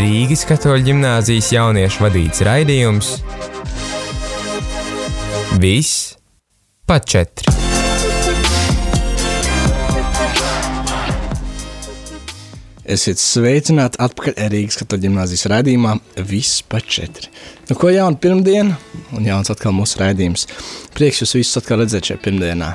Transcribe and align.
Rīgas 0.00 0.44
katoļu 0.48 0.86
ģimnāzijas 0.90 1.48
jauniešu 1.54 2.04
vadīts 2.04 2.44
raidījums 2.46 3.14
Viss 5.60 6.14
pa 6.88 7.00
četri. 7.00 7.59
Esiet 12.90 13.20
sveicināti 13.22 14.00
atpakaļ 14.02 14.48
Rīgas 14.50 14.80
katoļu 14.80 15.04
ģimnāzijas 15.04 15.44
raidījumā 15.52 15.92
Viss 16.26 16.62
pa 16.66 16.80
četri. 16.82 17.28
Nu, 17.68 17.76
ko 17.78 17.90
jaunu 17.92 18.18
pirmdienu 18.18 18.74
un 19.14 19.28
jauns 19.28 19.52
atkal 19.52 19.74
mūsu 19.76 20.00
raidījums. 20.00 20.48
Prieks 20.96 21.22
jūs 21.22 21.36
visus 21.38 21.60
atkal 21.60 21.84
redzēt 21.84 22.10
šajā 22.10 22.18
pirmdienā. 22.24 22.72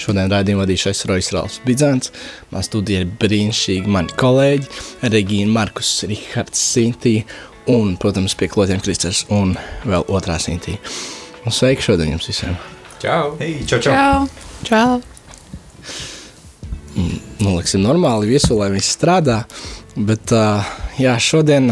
Šodien 0.00 0.32
raidījumu 0.32 0.62
vadīšais 0.62 1.04
Rojas 1.10 1.28
Rāls 1.36 1.58
Bidzants, 1.66 2.08
man 2.54 2.64
studija 2.64 3.02
ir 3.04 3.10
brīnišķīgi 3.20 3.92
mani 3.92 4.16
kolēģi, 4.22 4.70
Regīna 5.12 5.52
Markus, 5.58 5.90
Rihards 6.08 6.62
Sintī 6.70 7.18
un, 7.68 7.98
protams, 8.00 8.38
pie 8.40 8.48
klotiem 8.48 8.80
Kristers 8.80 9.26
un 9.28 9.52
vēl 9.84 10.08
otrā 10.08 10.38
Sintī. 10.40 10.78
Un 11.44 11.52
sveiki 11.52 11.84
šodien 11.90 12.14
jums 12.14 12.30
visiem! 12.32 12.56
Čau! 13.04 13.34
Hei, 13.42 13.58
čau, 13.68 13.82
čau! 13.84 13.92
Čau! 13.92 14.24
Čau! 14.70 16.16
Nu, 16.96 17.54
liksim, 17.54 17.84
normāli 17.84 18.32
visu, 18.32 18.56
lai 18.58 18.70
viss 18.74 18.96
strādā, 18.96 19.44
bet 19.96 20.34
uh, 20.34 20.66
jā, 20.98 21.14
šodien 21.22 21.70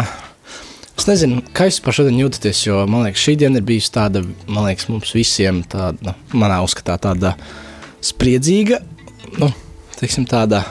Es 0.99 1.07
nezinu, 1.07 1.45
kā 1.55 1.69
jūs 1.69 1.77
par 1.79 1.95
šodien 1.95 2.17
jūtaties, 2.19 2.65
jo 2.65 2.81
man 2.91 3.05
liekas, 3.07 3.23
šī 3.23 3.37
diena 3.39 3.61
ir 3.61 3.67
bijusi 3.67 3.93
tāda, 3.95 4.25
man 4.51 4.65
liekas, 4.67 4.89
mums 4.91 5.13
visiem 5.15 5.61
tāda, 5.71 6.17
manā 6.35 6.57
uzskatā, 6.65 6.97
tāda 6.99 7.37
spriedzīga, 8.03 8.81
nu, 9.39 9.53
teiksim, 10.01 10.27
tāda 10.27 10.65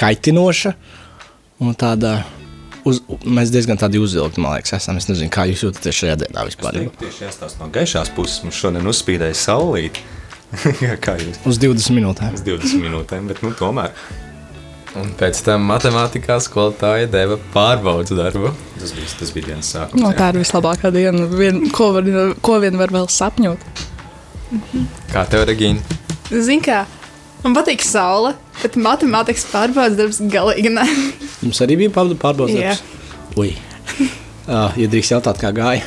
kaitinoša 0.00 0.74
un 1.64 1.72
tāda. 1.80 2.20
Uz, 2.88 3.02
mēs 3.28 3.50
diezgan 3.52 3.76
tādi 3.80 4.00
uzvilkti, 4.00 4.40
man 4.40 4.56
liekas, 4.56 4.72
esam. 4.78 4.96
Es 4.96 5.08
nezinu, 5.08 5.28
kā 5.32 5.44
jūs 5.48 5.66
jūtaties 5.66 5.98
šajā 5.98 6.14
dienā 6.22 6.44
vispār. 6.48 6.76
Es 6.76 6.86
teiktu, 6.86 7.00
tieši 7.02 7.26
jāstāsta 7.26 7.60
no 7.60 7.68
gaišās 7.72 8.12
puses. 8.16 8.38
Mums 8.44 8.56
šodien 8.56 8.88
uzspīdēja 8.88 9.36
saulīt. 9.36 10.00
kā 11.04 11.14
jūs? 11.20 11.38
Uz 11.46 11.60
20 11.62 11.96
minūtēm. 11.96 12.34
Uz 12.34 12.42
20 12.46 12.82
minūtēm, 12.82 13.30
bet 13.30 13.42
nu 13.44 13.52
tomēr. 13.56 13.94
Un 14.98 15.12
pēc 15.14 15.38
tam 15.46 15.68
matemātikā 15.70 16.40
skolotāja 16.42 17.06
deva 17.10 17.36
pārbaudas 17.54 18.10
darbu. 18.16 18.50
Tas 18.80 18.94
bija, 18.96 19.10
tas 19.20 19.30
bija 19.36 19.52
dienas 19.52 19.70
sākums. 19.70 20.02
No, 20.02 20.10
jā. 20.10 20.18
tā 20.18 20.32
ir 20.32 20.40
vislabākā 20.40 20.90
diena, 20.94 21.28
vien, 21.30 21.62
ko, 21.74 21.92
var, 21.94 22.08
ko 22.42 22.58
vien 22.62 22.78
var 22.80 22.90
vēl 22.94 23.06
sapņot. 23.14 23.68
Kā 25.12 25.22
tev, 25.30 25.46
Regīna? 25.46 26.00
Zini, 26.30 26.58
kā 26.66 26.82
man 27.44 27.54
patīk 27.54 27.86
saule, 27.86 28.34
bet 28.58 28.74
matemātikas 28.82 29.46
pārbaudas 29.52 29.98
darbs 30.00 30.20
galīgi 30.32 30.74
ne. 30.74 30.88
Jums 31.44 31.62
arī 31.62 31.78
bija 31.84 31.94
pārbaudas 31.94 32.22
pārbaudas. 32.26 32.58
Jā. 32.58 32.74
darbs? 32.74 33.38
Ui. 33.38 33.54
Uh, 34.50 34.74
ja 34.82 34.90
drīkst 34.90 35.14
jautāt, 35.14 35.38
kā 35.38 35.54
gāja. 35.54 35.86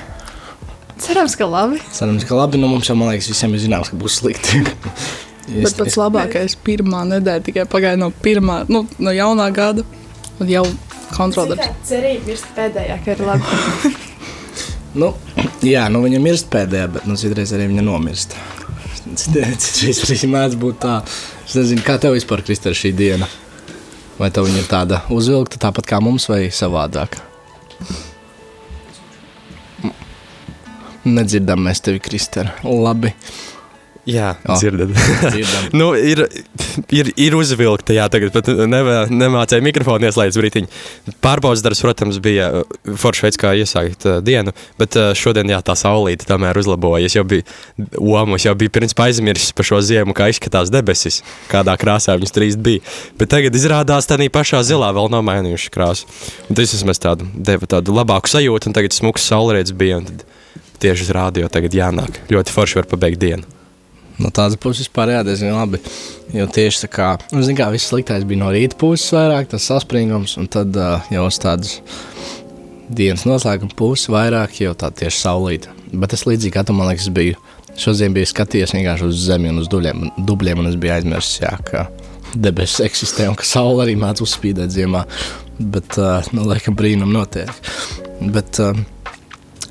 Cerams, 1.03 1.35
ka 1.35 1.47
labi. 1.49 1.81
Cerams, 1.91 2.23
ka 2.27 2.37
labi. 2.37 2.59
Nu, 2.61 2.69
mums 2.71 2.87
jau, 2.87 2.95
man 2.99 3.11
liekas, 3.11 3.27
visiem 3.33 3.53
ir 3.57 3.63
zināms, 3.65 3.91
ka 3.91 3.99
būs 3.99 4.21
slikti. 4.21 4.63
Bet 5.63 5.75
pats 5.75 5.97
labākais 5.99 6.55
pirmā 6.63 7.03
nedēļa 7.09 7.43
tikai 7.43 7.65
pagāja 7.69 7.99
no 7.99 8.09
pirmā, 8.23 8.61
nu, 8.71 8.85
no 9.03 9.11
jaunā 9.11 9.49
gada. 9.55 9.83
Un 10.39 10.49
jau 10.49 10.63
kontrolēts. 11.13 11.83
Cerība 11.89 12.33
ir 12.33 12.47
pēdējā, 12.55 12.97
ka 13.03 13.15
ir 13.15 13.23
labi. 13.27 13.93
Nu, 14.93 15.07
jā, 15.65 15.87
nu 15.89 16.03
viņa 16.03 16.19
mirst 16.21 16.51
pēdējā, 16.53 16.89
bet 16.93 17.05
nu, 17.09 17.15
citreiz 17.17 17.49
arī 17.57 17.65
viņa 17.71 17.81
nomirst. 17.87 18.35
Citreiz 19.17 20.03
arī 20.05 20.29
mēdz 20.29 20.59
būt 20.61 20.77
tā. 20.85 20.99
Es 21.47 21.57
nezinu, 21.57 21.81
kā 21.81 21.97
tev 21.97 22.13
vispār 22.13 22.45
Kristē 22.45 22.75
šī 22.77 22.93
diena. 22.93 23.25
Vai 24.19 24.29
tev 24.29 24.45
viņa 24.45 24.61
ir 24.61 24.69
tāda 24.69 25.01
uzvilkta, 25.09 25.57
tāpat 25.65 25.89
kā 25.89 25.97
mums, 25.97 26.29
vai 26.29 26.43
savādāk? 26.53 27.17
Nedzirdam 31.03 31.65
mēs 31.67 31.83
tevi, 31.83 31.99
Kristē. 32.03 32.47
Labi. 32.63 33.11
Jā, 34.03 34.33
Jā. 34.43 34.55
dzirdat. 34.59 34.89
Dzirdam. 35.31 35.67
nu, 35.79 35.85
ir, 35.95 36.25
ir, 36.91 37.09
ir 37.15 37.35
uzvilkta, 37.37 37.93
jā, 37.95 38.09
tagad 38.11 38.33
pat 38.35 38.49
nevā, 38.51 39.05
nemācīja 39.07 39.63
mikrofonu 39.63 40.09
ieslēgt 40.09 40.35
brītiņu. 40.41 40.71
Pārbaudas 41.23 41.63
darbs, 41.63 41.79
protams, 41.85 42.19
bija 42.23 42.49
forši 42.99 43.23
veids, 43.23 43.39
kā 43.39 43.53
iesākt 43.55 44.03
uh, 44.09 44.17
dienu, 44.19 44.51
bet 44.79 44.97
uh, 44.99 45.13
šodien, 45.15 45.47
jā, 45.55 45.61
tā 45.63 45.77
saulīte 45.79 46.27
tomēr 46.27 46.59
uzlabojas. 46.59 47.15
Jau 47.15 47.23
bija 47.31 47.47
omus, 47.95 48.43
jau 48.43 48.55
bija 48.59 48.75
principā 48.75 49.07
aizmirsis 49.07 49.55
par 49.55 49.69
šo 49.71 49.79
ziemu, 49.79 50.15
kā 50.17 50.27
izskatās 50.33 50.73
debesis, 50.73 51.21
kādā 51.51 51.77
krāsā 51.79 52.17
viņas 52.19 52.35
trīs 52.35 52.59
bija. 52.59 52.83
Bet 53.19 53.31
tagad 53.31 53.55
izrādās 53.55 54.11
tā 54.11 54.19
pašā 54.19 54.65
zilā 54.67 54.91
vēl 54.99 55.07
nav 55.15 55.23
mainījuši 55.31 55.71
krāsu. 55.71 56.11
Un 56.49 56.59
tas 56.59 56.75
vismaz 56.75 56.99
tādu, 56.99 57.31
deva 57.31 57.71
tādu 57.71 57.95
labāku 57.95 58.35
sajūtu, 58.35 58.67
un 58.67 58.75
tagad 58.75 58.99
smūgs 58.99 59.31
saulrietis 59.31 59.71
bija, 59.79 60.03
un 60.03 60.11
tad 60.11 60.27
tieši 60.83 61.07
uz 61.07 61.11
rādio 61.15 61.49
tagad 61.51 61.75
jānāk. 61.75 62.21
Ļoti 62.31 62.53
forši 62.53 62.81
var 62.81 62.89
pabeigt 62.91 63.21
dienu. 63.23 63.47
No 64.21 64.29
tādas 64.29 64.59
puses 64.61 64.85
vispār 64.85 65.09
jā, 65.15 65.21
diezgan 65.25 65.55
labi. 65.57 65.79
Jo 66.35 66.45
tieši 66.51 66.85
tā 66.85 66.89
kā, 66.91 67.07
nu, 67.33 67.41
zin 67.45 67.57
kā 67.57 67.69
viss 67.73 67.89
sliktais 67.89 68.25
bija 68.29 68.43
no 68.43 68.51
rīta 68.53 68.77
puses 68.79 69.09
vairāk, 69.15 69.49
tas 69.51 69.65
saspringums, 69.69 70.35
un 70.41 70.49
tad 70.53 70.75
uh, 70.77 71.01
jau 71.13 71.25
uz 71.29 71.39
tādas 71.41 71.79
dienas 72.93 73.25
noslēguma 73.25 73.73
puses 73.77 74.11
vairāk 74.13 74.61
jau 74.61 74.75
tā 74.77 74.91
tieši 74.93 75.23
saulīta. 75.23 75.73
Bet 75.93 76.13
es 76.13 76.27
līdzīgi 76.29 76.53
kā 76.53 76.65
tu, 76.65 76.75
man 76.77 76.91
liekas, 76.91 77.09
biju, 77.13 77.39
šodien 77.79 78.13
biju 78.13 78.29
skatījies 78.29 78.75
vienkārši 78.77 79.09
uz 79.09 79.25
zemi 79.27 79.49
un 79.49 79.61
uz 79.63 79.69
duļiem, 79.71 80.05
dubļiem, 80.29 80.61
un 80.61 80.69
es 80.69 80.77
biju 80.79 80.95
aizmirsis, 80.99 81.41
jā, 81.41 81.53
ka 81.69 81.87
debesis 82.33 82.83
eksistē 82.85 83.27
un 83.29 83.37
ka 83.37 83.45
saule 83.47 83.85
arī 83.85 83.97
māc 83.99 84.21
uzspīdēt 84.25 84.73
ziemā. 84.73 85.05
Bet, 85.57 85.97
uh, 86.01 86.21
nu, 86.33 86.45
laikam 86.49 86.77
brīnum 86.77 87.13
notiek. 87.13 87.49
Bet, 88.33 88.61
uh, 88.61 88.77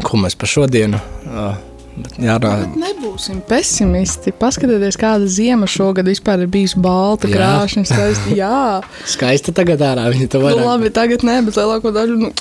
ko 0.01 0.21
mēs 0.23 0.37
par 0.39 0.51
šodienu? 0.51 1.01
Uh, 1.27 1.57
bet 1.97 2.19
jārunā, 2.23 2.69
Nebūsim 2.81 3.43
pesimisti. 3.49 4.33
Paskatieties, 4.37 4.99
kāda 5.01 5.29
zima 5.31 5.69
šogad 5.71 6.09
vispār 6.09 6.45
ir 6.45 6.53
bijusi 6.53 6.81
balta, 6.83 7.29
krāšņa, 7.33 7.85
skaista. 7.89 8.37
Jā, 8.43 8.81
Skaista 9.09 9.55
tagad 9.57 9.83
ārā. 9.85 10.09
Viņa 10.15 10.31
to 10.33 10.41
nu, 10.41 10.49
vairāk. 10.49 10.65
labi, 10.71 10.93
tagad 10.95 11.27
nē, 11.27 11.41
bet 11.49 11.59
lielāko 11.61 11.93
daļu. 11.95 12.21
Nu, 12.25 12.33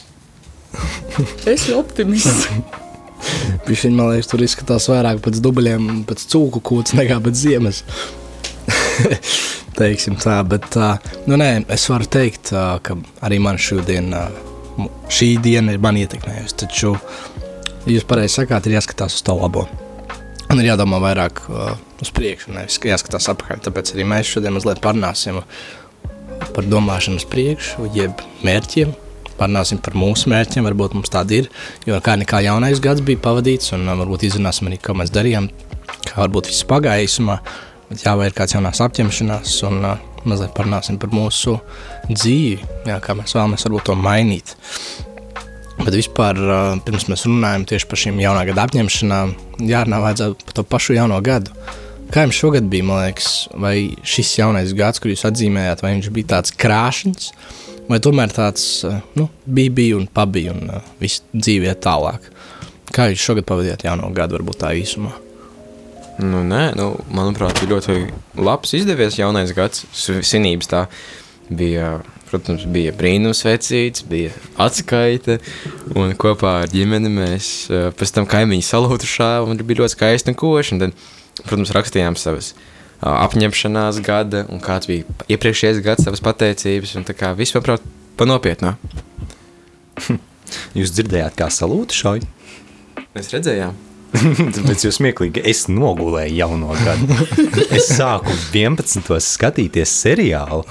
es 1.44 1.58
esmu 1.58 1.82
optimists. 1.82 2.48
Viņa 3.68 3.92
man 3.94 4.14
liekas, 4.14 4.32
tur 4.32 4.42
izskatās 4.42 4.88
vairāk 4.90 5.22
pēc 5.26 5.42
dubļiem, 5.44 5.90
pēc 6.10 6.24
cūku 6.32 6.62
kūts 6.66 6.96
nekā 6.98 7.20
pēc 7.24 7.38
ziemas. 7.38 7.84
Teiksim 9.80 10.18
tā, 10.20 10.40
bet 10.48 10.66
tā, 10.74 10.96
nu 11.30 11.38
nē, 11.40 11.52
es 11.72 11.86
varu 11.90 12.08
teikt, 12.12 12.52
ā, 12.58 12.66
ka 12.84 12.98
arī 13.26 13.38
man 13.44 13.60
šodien, 13.62 14.10
ā, 14.16 14.26
šī 15.12 15.36
diena 15.44 15.76
ir 15.76 15.82
man 15.84 16.00
ietekmējusi. 16.02 16.58
Taču, 16.64 16.96
jūs 17.90 18.08
pareizi 18.08 18.42
sakāt, 18.42 18.68
ir 18.68 18.78
jāskatās 18.80 19.18
uz 19.18 19.26
to 19.28 19.36
labo. 19.38 19.68
Un 20.52 20.60
ir 20.60 20.68
jādomā 20.68 21.00
vairāk 21.00 21.46
uh, 21.48 21.78
uz 22.04 22.12
priekšu, 22.12 22.52
nevis 22.56 22.80
jāskatās 22.84 23.30
atpakaļ. 23.32 23.62
Tāpēc 23.68 23.94
arī 23.94 24.08
mēs 24.12 24.34
šodien 24.34 24.56
mazliet 24.58 24.82
parunāsim 24.84 25.40
par 26.52 26.68
domāšanu 26.68 27.22
uz 27.22 27.28
priekšu, 27.32 27.88
jeb 27.96 28.24
mērķiem. 28.44 28.92
Parunāsim 29.40 29.80
par 29.82 29.96
mūsu 29.98 30.30
mērķiem, 30.30 30.66
varbūt 30.68 30.98
mums 30.98 31.14
tādi 31.14 31.42
ir. 31.42 31.50
Jo 31.88 32.02
kā 32.04 32.18
nekā 32.20 32.44
jaunais 32.46 32.84
gads 32.84 33.04
bija 33.06 33.22
pavadīts, 33.24 33.72
un 33.78 33.88
uh, 33.88 33.96
varbūt 34.04 34.28
izrunāsim 34.28 34.68
arī, 34.68 34.82
ko 34.84 34.98
mēs 35.00 35.14
darījām, 35.16 35.48
kā 36.10 36.20
varbūt 36.20 36.52
viss. 36.52 36.68
Bet 37.92 38.06
jā, 38.06 38.14
vai 38.16 38.30
ir 38.30 38.36
kāds 38.36 38.54
jaunās 38.56 38.80
apņemšanās, 38.80 39.56
un 39.68 39.82
uh, 39.84 40.04
mazliet 40.24 40.54
parunāsim 40.56 41.00
par 41.02 41.12
mūsu 41.12 41.58
dzīvi, 42.16 42.68
jā, 42.90 42.98
kā 43.04 43.16
mēs 43.18 43.36
vēlamies 43.38 43.66
varbūt 43.68 43.88
to 43.90 43.96
mainīt. 44.00 44.56
Bet 45.82 45.96
vispār, 45.96 46.38
pirms 46.86 47.08
mēs 47.10 47.26
runājam 47.26 47.64
tieši 47.70 47.88
par 47.90 48.02
šīm 48.04 48.20
jaunā 48.22 48.44
gada 48.52 48.68
apņemšanām, 48.68 49.32
jārunā 49.70 50.02
vajadzētu 50.04 50.46
par 50.50 50.58
to 50.60 50.66
pašu 50.68 50.98
jauno 50.98 51.18
gadu. 51.26 51.56
Kā 52.12 52.26
jums 52.26 52.38
šogad 52.38 52.68
bija, 52.70 52.86
man 52.86 53.06
liekas, 53.06 53.30
vai 53.56 53.76
šis 54.04 54.34
jaunais 54.42 54.76
gads, 54.78 55.00
kur 55.00 55.14
jūs 55.14 55.24
atzīmējāt, 55.30 55.82
vai 55.82 55.94
viņš 55.96 56.12
bija 56.14 56.34
tāds 56.34 56.54
krāšņs, 56.60 57.32
vai 57.88 58.02
tomēr 58.04 58.36
tāds 58.36 58.68
nu, 59.16 59.30
bija, 59.48 59.74
bija 59.80 59.98
un 59.98 60.10
pabija 60.12 60.54
un 60.54 60.76
viss 61.00 61.24
dzīve 61.32 61.72
iet 61.72 61.82
tālāk? 61.88 62.28
Kā 62.92 63.08
jūs 63.08 63.24
šogad 63.24 63.48
pavadījāt 63.48 63.88
jauno 63.88 64.12
gadu, 64.14 64.36
varbūt 64.38 64.60
tā 64.66 64.74
īsumā? 64.76 65.16
Nu, 66.22 66.44
nē, 66.46 66.74
nu, 66.78 66.92
manuprāt, 67.16 67.62
bija 67.62 67.78
ļoti 67.78 67.96
labs 68.44 68.76
izdevies 68.78 69.16
jaunais 69.18 69.54
gads. 69.56 69.86
Svinības 69.96 70.70
tā 70.70 70.84
bija, 71.58 71.92
protams, 72.30 72.64
bija 72.72 72.94
brīnums 72.96 73.44
vecīts, 73.46 74.06
bija 74.08 74.32
atskaite, 74.62 75.40
un 75.98 76.16
kopā 76.20 76.62
ar 76.64 76.72
ģimeni 76.72 77.12
mēs 77.14 77.52
pēc 77.70 78.16
tam 78.16 78.28
kaimiņu 78.32 78.68
salūtušā, 78.68 79.32
un 79.46 79.62
bija 79.62 79.84
ļoti 79.84 79.98
skaisti 79.98 80.34
un 80.34 80.40
koši, 80.40 80.76
un 80.76 80.84
tad, 80.86 81.06
protams, 81.44 81.74
rakstījām 81.78 82.18
savas 82.20 82.54
apņemšanās 83.02 84.02
gada, 84.06 84.46
un 84.54 84.62
kāds 84.64 84.90
bija 84.90 85.22
iepriekšējais 85.34 85.84
gads, 85.86 86.06
savas 86.06 86.22
pateicības, 86.24 86.96
un 87.00 87.08
tā 87.08 87.18
kā 87.18 87.34
viss, 87.38 87.56
manuprāt, 87.58 87.86
pa 88.18 88.30
nopietnā. 88.30 88.76
Jūs 90.78 90.94
dzirdējāt, 90.98 91.38
kā 91.40 91.50
salūti 91.54 91.98
šauj? 91.98 92.28
Mēs 93.16 93.32
redzējām. 93.34 93.91
Tāpēc 94.56 94.82
jūs 94.84 94.98
smieklīgi, 95.00 95.40
es 95.48 95.66
nogulēju 95.72 96.34
jauno 96.36 96.74
gadu. 96.76 97.16
Es 97.72 97.88
sāku 97.96 98.34
11. 98.52 99.08
skatīties 99.24 99.94
seriālu. 100.04 100.66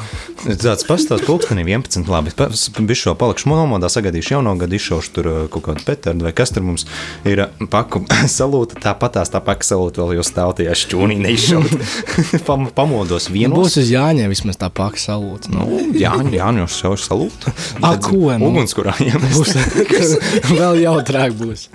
Tāds 0.60 0.84
pastāv 0.88 1.22
pulkstenī 1.24 1.64
11. 1.64 2.04
Labi, 2.10 2.32
es 2.52 2.66
šo 3.00 3.14
palikšu 3.18 3.48
nomodā, 3.48 3.88
sagadīšu 3.92 4.34
jauno 4.36 4.52
gadu, 4.60 4.76
izšaušu 4.76 5.14
tur 5.16 5.28
uh, 5.30 5.38
kaut 5.52 5.64
kādu 5.70 5.84
petardu 5.86 6.26
vai 6.28 6.34
kas 6.36 6.52
tur 6.52 6.66
mums 6.68 6.84
ir 7.28 7.42
uh, 7.46 7.64
paku 7.72 8.02
salūta. 8.38 8.76
Tāpatās 8.84 9.32
tā 9.32 9.40
paka 9.44 9.64
salūta 9.66 10.04
vēl 10.04 10.18
jau 10.20 10.26
stāv 10.28 10.52
tajā 10.60 10.76
šķūnī 10.82 11.16
neizšaut. 11.24 11.74
Pam, 12.48 12.68
pamodos 12.76 13.30
Nu, 13.30 13.34
vienos. 13.38 13.56
būs 13.56 13.78
uz 13.82 13.90
Jāņa 13.94 14.28
vismaz 14.32 14.60
tā 14.60 14.68
paka 14.74 15.00
salūta. 15.00 15.52
Nu, 15.54 15.80
Jā, 15.96 16.12
jā, 16.32 16.52
jau 16.60 16.68
šaušu 16.76 17.08
salūtu. 17.08 17.52
A, 17.80 17.94
ko, 18.00 18.20
nu? 18.36 18.50
Ugunskurā 18.52 18.94
būs, 19.00 19.56
iemest. 19.56 20.52
vēl 20.52 20.80
jautrāk 20.84 21.34
būs. 21.40 21.66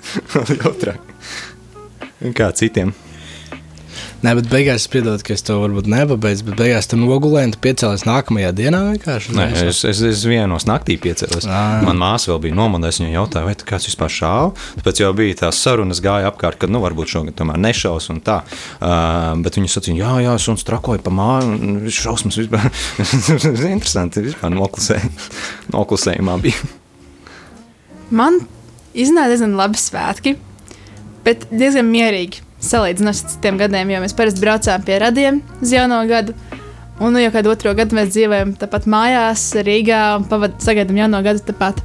Jautrāk. 0.62 1.02
Kā 2.36 2.52
citiem. 2.56 2.94
Nē, 4.24 4.32
bet 4.38 4.46
beigās 4.48 4.84
es 4.84 4.90
piedodu, 4.90 5.20
ka 5.24 5.34
es 5.36 5.44
to 5.44 5.58
varbūt 5.60 5.88
nepabeidzu, 5.92 6.46
bet 6.48 6.56
beigās 6.58 6.88
tu 6.88 6.96
nogulēji 6.98 7.50
un 7.50 7.52
tu 7.52 7.60
piecēlies 7.66 8.06
nākamajā 8.08 8.52
dienā 8.56 8.80
vienkārši. 8.86 9.34
Nē, 9.36 9.44
es, 9.68 9.82
es, 9.88 10.00
es 10.08 10.22
vienos 10.28 10.64
naktī 10.68 10.96
piecēlos. 11.00 11.44
Ā. 11.44 11.60
Man 11.84 12.00
māsa 12.00 12.32
vēl 12.32 12.40
bija 12.46 12.56
nomodējusi, 12.56 13.04
viņa 13.04 13.12
jautāja, 13.12 13.46
vai 13.48 13.54
tu 13.60 13.68
kāds 13.68 13.88
vispār 13.90 14.12
šāva. 14.12 14.48
Tāpēc 14.80 15.02
jau 15.02 15.12
bija 15.16 15.36
tās 15.42 15.60
sarunas 15.60 16.00
gāja 16.04 16.32
apkārt, 16.32 16.58
ka, 16.62 16.70
nu, 16.72 16.80
varbūt 16.84 17.12
šogad 17.12 17.36
tomēr 17.36 17.60
nešaus 17.68 18.08
un 18.14 18.22
tā. 18.24 18.40
Uh, 18.80 19.36
bet 19.44 19.60
viņa 19.60 19.74
sacīja, 19.76 20.00
jā, 20.00 20.16
jā, 20.30 20.34
suns 20.42 20.64
trakoja 20.66 21.04
pa 21.04 21.12
māju, 21.12 21.92
šausmas 21.92 22.40
vispār. 22.40 22.66
Interesanti, 23.76 24.24
vispār 24.30 24.56
noklusēja. 24.56 25.12
Noklusējumā 25.76 26.40
bija. 26.40 26.66
Man 28.16 28.40
iznāca 28.96 29.34
diezgan 29.34 29.58
labi 29.60 29.80
svētki, 29.80 30.38
bet 31.26 31.48
diezgan 31.50 31.88
mierīgi. 31.90 32.44
Salīdzinot 32.66 33.12
ar 33.12 33.32
citiem 33.34 33.58
gadiem, 33.60 33.90
jo 33.92 33.98
mēs 34.02 34.14
parasti 34.16 34.42
braucām 34.42 34.84
pie 34.86 35.00
radiem 35.02 35.42
uz 35.60 35.74
jauno 35.74 36.00
gadu. 36.08 36.34
Un 36.96 37.12
nu, 37.12 37.20
jau 37.20 37.32
kādu 37.34 37.50
otro 37.52 37.74
gadu 37.76 37.98
mēs 37.98 38.14
dzīvojam 38.14 38.54
tāpat 38.56 38.86
mājās, 38.88 39.50
Rīgā 39.66 40.00
un 40.16 40.24
pavad, 40.30 40.56
sagaidām 40.64 40.96
jauno 41.02 41.20
gadu 41.26 41.44
tāpat. 41.44 41.82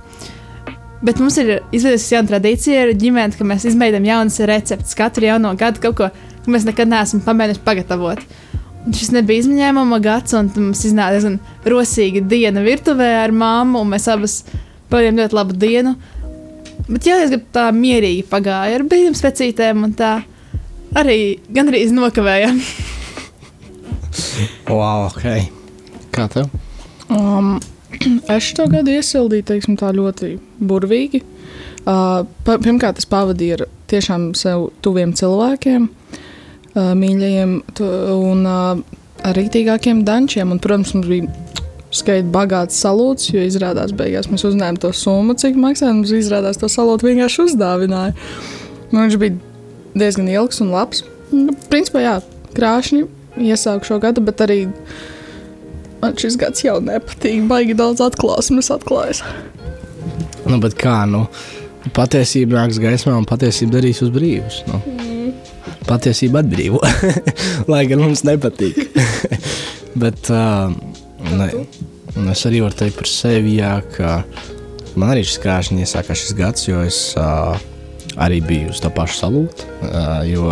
Bet 1.03 1.19
mums 1.19 1.35
ir 1.41 1.57
izveidojusies 1.73 2.13
jauna 2.13 2.29
tradīcija 2.29 2.85
ar 2.85 2.93
ģimeni, 3.01 3.35
ka 3.35 3.47
mēs 3.49 3.65
izveidojam 3.67 4.07
jaunas 4.07 4.37
receptes 4.47 4.95
katru 4.95 5.27
jauno 5.27 5.51
gadu, 5.59 5.81
kaut 5.83 5.97
ko, 5.97 6.09
ko 6.45 6.53
mēs 6.53 6.67
nekad 6.69 6.91
neesam 6.91 7.23
pamēģinājuši 7.25 7.65
pagatavot. 7.65 8.23
Un 8.85 8.95
šis 8.97 9.11
nebija 9.13 9.43
izņēmuma 9.43 9.99
gads, 10.01 10.33
un 10.37 10.47
mums 10.55 10.85
iznāca 10.87 11.17
diezgan 11.17 11.39
rosīga 11.69 12.23
diena 12.31 12.63
virtuvē 12.65 13.11
ar 13.25 13.33
māmu, 13.35 13.81
un 13.83 13.91
mēs 13.91 14.07
abas 14.13 14.39
pavadījām 14.93 15.19
ļoti 15.21 15.37
labu 15.37 15.57
dienu. 15.57 15.95
Bet 16.91 17.07
jā, 17.07 17.21
es 17.23 17.31
gribu 17.31 17.47
tā 17.55 17.69
mierīgi 17.75 18.25
pagāju 18.27 18.79
ar 18.79 18.83
brīviem 18.87 19.15
spēcītēm, 19.15 19.85
un 19.87 19.93
tā 19.95 20.17
arī 20.99 21.19
gandrīz 21.53 21.93
nokavējām. 21.95 22.61
Wow, 24.67 25.07
ok. 25.07 25.23
Kā 26.11 26.25
tev? 26.31 26.49
Um, 27.11 27.59
es 28.35 28.49
šo 28.51 28.67
gadu 28.71 28.93
iesildīju 28.93 29.45
teiksim, 29.47 29.77
tā 29.79 29.91
ļoti 29.95 30.33
burvīgi. 30.59 31.21
Uh, 31.81 32.23
pirmkārt, 32.45 32.99
es 33.01 33.07
pavadīju 33.09 33.57
ar 33.57 33.63
tiešām 33.91 34.31
sev 34.37 34.69
tuviem 34.85 35.13
cilvēkiem, 35.17 35.87
uh, 35.87 36.91
mīļajiem 36.97 37.55
tu, 37.77 37.87
un 38.31 38.43
uh, 38.47 38.83
rītīgākiem 39.37 40.03
dančiem. 40.07 40.53
Un, 40.53 40.61
protams, 40.63 40.93
mums 40.95 41.09
bija 41.09 41.50
skaita 41.91 42.27
bagāts 42.31 42.79
salūts, 42.81 43.29
jo 43.33 43.43
izrādās 43.43 43.93
beigās 43.95 44.29
mēs 44.31 44.45
uzņēmām 44.47 44.79
to 44.81 44.91
summu, 44.95 45.35
cik 45.39 45.59
maksāja. 45.59 45.93
Mums 45.95 46.13
izrādās 46.15 46.59
to 46.61 46.69
salūtu 46.71 47.09
vienkārši 47.09 47.47
uzdāvināja. 47.49 48.15
Nu, 48.91 49.03
viņš 49.03 49.17
bija 49.19 49.37
diezgan 49.95 50.29
ilgs 50.31 50.61
un 50.63 50.71
labs. 50.73 51.03
Nu, 51.31 51.55
principā, 51.71 52.03
jā, 52.03 52.17
krāšņi 52.55 53.05
iesāku 53.51 53.87
šo 53.87 53.99
gadu, 54.03 54.23
bet 54.23 54.43
arī 54.43 54.65
man 56.01 56.15
šis 56.19 56.37
gads 56.39 56.63
jau 56.65 56.79
nepatīk. 56.83 57.43
Baigi 57.51 57.75
daudz 57.77 58.03
atklāsmes 58.03 58.71
atklājas. 58.73 59.23
Nu, 60.47 60.57
bet 60.63 60.75
kā, 60.79 61.03
nu, 61.09 61.25
patiesība 61.95 62.61
nāks 62.61 62.79
gaismā 62.81 63.15
un 63.19 63.27
patiesība 63.29 63.79
darīs 63.79 64.01
uz 64.03 64.11
brīvus. 64.13 64.63
Nu. 64.69 64.81
Patiesība 65.87 66.41
atbrīvo, 66.41 66.79
lai 67.71 67.83
gan 67.89 68.03
mums 68.03 68.23
nepatīk. 68.27 68.79
bet 70.03 70.29
uh, 70.31 70.71
ne, 71.37 71.49
un 72.17 72.31
es 72.31 72.45
arī 72.47 72.61
varu 72.63 72.77
teikt 72.77 72.97
par 72.99 73.09
sevi, 73.09 73.57
jā, 73.59 73.73
ka 73.95 74.21
man 74.99 75.13
arī 75.13 75.23
šis 75.27 75.41
krāšņi 75.43 75.83
iesākās 75.85 76.23
šis 76.23 76.37
gads, 76.37 76.67
jo 76.67 76.81
es 76.85 76.99
uh, 77.19 77.55
arī 78.21 78.41
biju 78.45 78.71
uz 78.73 78.81
tā 78.83 78.89
paša 78.93 79.15
salūta, 79.23 79.67
uh, 79.87 80.21
jo 80.27 80.51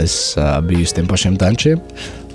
es 0.00 0.14
uh, 0.38 0.58
biju 0.64 0.86
uz 0.86 0.94
tiem 0.96 1.08
pašiem 1.10 1.36
tančiem. 1.40 1.82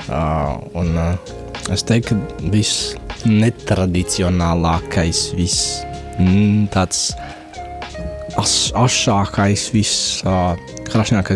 Uh, 0.10 0.58
un, 0.80 0.94
uh, 0.98 1.74
es 1.74 1.84
teiktu, 1.86 2.18
ka 2.18 2.54
viss 2.54 2.96
netradicionālākais, 3.26 5.20
viss 5.38 5.82
mm, 6.20 6.70
tāds 6.74 7.10
as, 8.40 8.54
ašākais, 8.78 9.68
viss 9.74 10.24
uh, 10.28 10.56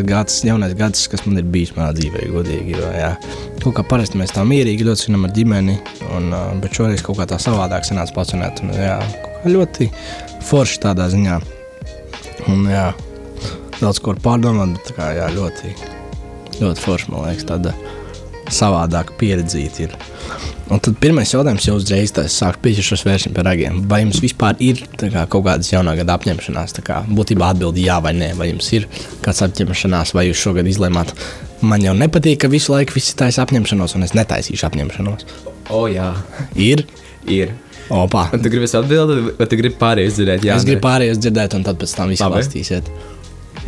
gads, 0.08 0.42
jaunais 0.48 0.74
gads, 0.78 1.08
kas 1.12 1.26
man 1.28 1.40
ir 1.42 1.48
bijis 1.54 1.74
manā 1.78 1.92
dzīvē, 1.98 2.28
godīgi. 2.34 2.78
Jo, 2.78 2.92
jā. 2.96 3.12
kaut 3.64 3.78
kā 3.78 3.86
parasti 3.88 4.20
mēs 4.20 4.34
tā 4.36 4.46
mierīgi 4.48 4.88
ļoti 4.88 5.06
svinam 5.06 5.28
ar 5.28 5.34
ģimeni, 5.36 5.78
un, 6.16 6.30
uh, 6.32 6.52
bet 6.64 6.80
šoreiz 6.80 7.04
kaut 7.06 7.20
kā 7.20 7.28
tā 7.30 7.40
savādāk 7.42 7.88
sanāca 7.88 8.16
pacinēt. 8.16 8.64
Un, 8.64 8.74
jā, 8.78 9.00
ļoti 9.48 9.90
forši 10.48 10.82
tādā 10.84 11.10
ziņā. 11.14 11.40
Un, 12.52 12.68
jā, 12.72 12.90
daudz 13.80 14.02
ko 14.04 14.16
pārdomāt, 14.24 14.78
bet 14.80 14.96
kā, 14.98 15.12
jā, 15.18 15.30
ļoti, 15.36 15.76
ļoti 16.62 16.88
forši, 16.88 17.12
man 17.14 17.28
liekas, 17.28 17.48
tāda 17.50 17.76
savādāka 18.54 19.16
pieredzīta 19.20 19.88
ir. 19.88 19.98
Un 20.71 20.80
tad 20.80 20.95
pirmais 21.01 21.27
jautājums 21.33 21.65
jau 21.68 21.75
uzreiz 21.75 22.13
sāk 22.31 22.60
pieķerties 22.63 23.04
vērsim 23.04 23.33
pie 23.36 23.44
ragiem. 23.45 23.81
Vai 23.89 24.00
jums 24.04 24.21
vispār 24.24 24.56
ir 24.63 24.80
kā, 24.95 25.25
kaut 25.27 25.44
kādas 25.45 25.71
jaunā 25.74 25.95
gada 26.00 26.15
apņemšanās? 26.15 26.77
Kā 26.88 27.01
būtībā 27.10 27.50
atbildi 27.51 27.83
jā 27.88 27.98
vai 28.04 28.13
nē, 28.15 28.31
vai 28.39 28.48
jums 28.54 28.69
ir 28.77 28.88
kāds 29.25 29.44
apņemšanās, 29.44 30.13
vai 30.15 30.30
jūs 30.30 30.39
šogad 30.39 30.69
izlēmāt, 30.71 31.12
man 31.62 31.83
jau 31.83 31.94
nepatīk, 32.00 32.39
ka 32.45 32.51
visu 32.51 32.71
laiku 32.75 32.95
visi 32.95 33.18
taisa 33.19 33.44
apņemšanos, 33.44 33.98
un 34.00 34.07
es 34.07 34.15
netaisīšu 34.15 34.69
apņemšanos. 34.69 35.27
O, 35.75 35.86
jā, 35.92 36.13
Ir? 36.56 36.86
ir. 37.27 37.54
Opa! 37.94 38.30
Un 38.33 38.42
tu 38.42 38.50
gribi 38.51 38.68
atbildēt, 38.80 39.38
vai 39.38 39.48
tu 39.51 39.59
gribi 39.59 39.75
pārējais 39.80 40.16
dzirdēt? 40.18 40.45
Jā, 40.48 40.56
es 40.56 40.66
gribu 40.68 40.86
pārējais 40.86 41.19
dzirdēt, 41.19 41.56
un 41.59 41.66
tad 41.68 41.80
pēc 41.81 41.95
tam 41.98 42.12
viss 42.13 42.24
Labi. 42.24 42.39
pastīsiet. 42.39 42.88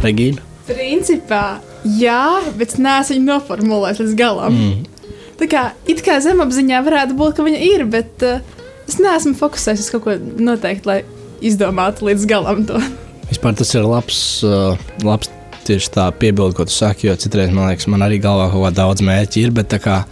Regīna? 0.04 0.44
Principā, 0.66 1.60
jā, 2.00 2.22
bet 2.58 2.74
es 2.74 2.80
neesmu 2.82 3.18
viņu 3.20 3.28
noformulējis 3.28 4.02
līdz 4.02 4.16
galam. 4.20 4.56
Mm. 4.56 4.95
Tā 5.40 5.48
kā 5.52 5.64
it 5.92 6.04
kā 6.06 6.20
zemapziņā 6.24 6.82
varētu 6.86 7.18
būt, 7.20 7.36
ka 7.38 7.46
viņa 7.46 7.64
ir, 7.68 7.86
bet 7.92 8.24
uh, 8.24 8.44
es 8.88 9.00
neesmu 9.02 9.36
fokusējis 9.40 9.86
uz 9.86 9.90
kaut 9.94 10.06
ko 10.06 10.16
noteikti, 10.20 10.88
lai 10.88 11.00
izdomātu 11.46 12.08
līdz 12.10 12.30
galam 12.30 12.64
to. 12.70 12.80
Vispār 13.32 13.58
tas 13.58 13.74
ir 13.76 13.88
labs, 13.88 14.22
uh, 14.48 14.80
labs 15.04 15.32
tieši 15.66 15.92
tā 15.96 16.08
piebilde, 16.16 16.56
ko 16.58 16.68
tu 16.70 16.76
saki. 16.76 17.10
Jo 17.10 17.18
citreiz 17.20 17.52
man 17.54 17.72
liekas, 17.72 17.90
man 17.92 18.06
arī 18.06 18.22
galvā 18.24 18.48
kaut 18.54 18.68
kā 18.68 18.72
daudz 18.80 19.04
mērķi 19.06 19.46
ir, 19.48 19.54
bet 19.56 19.76
kā 19.84 20.04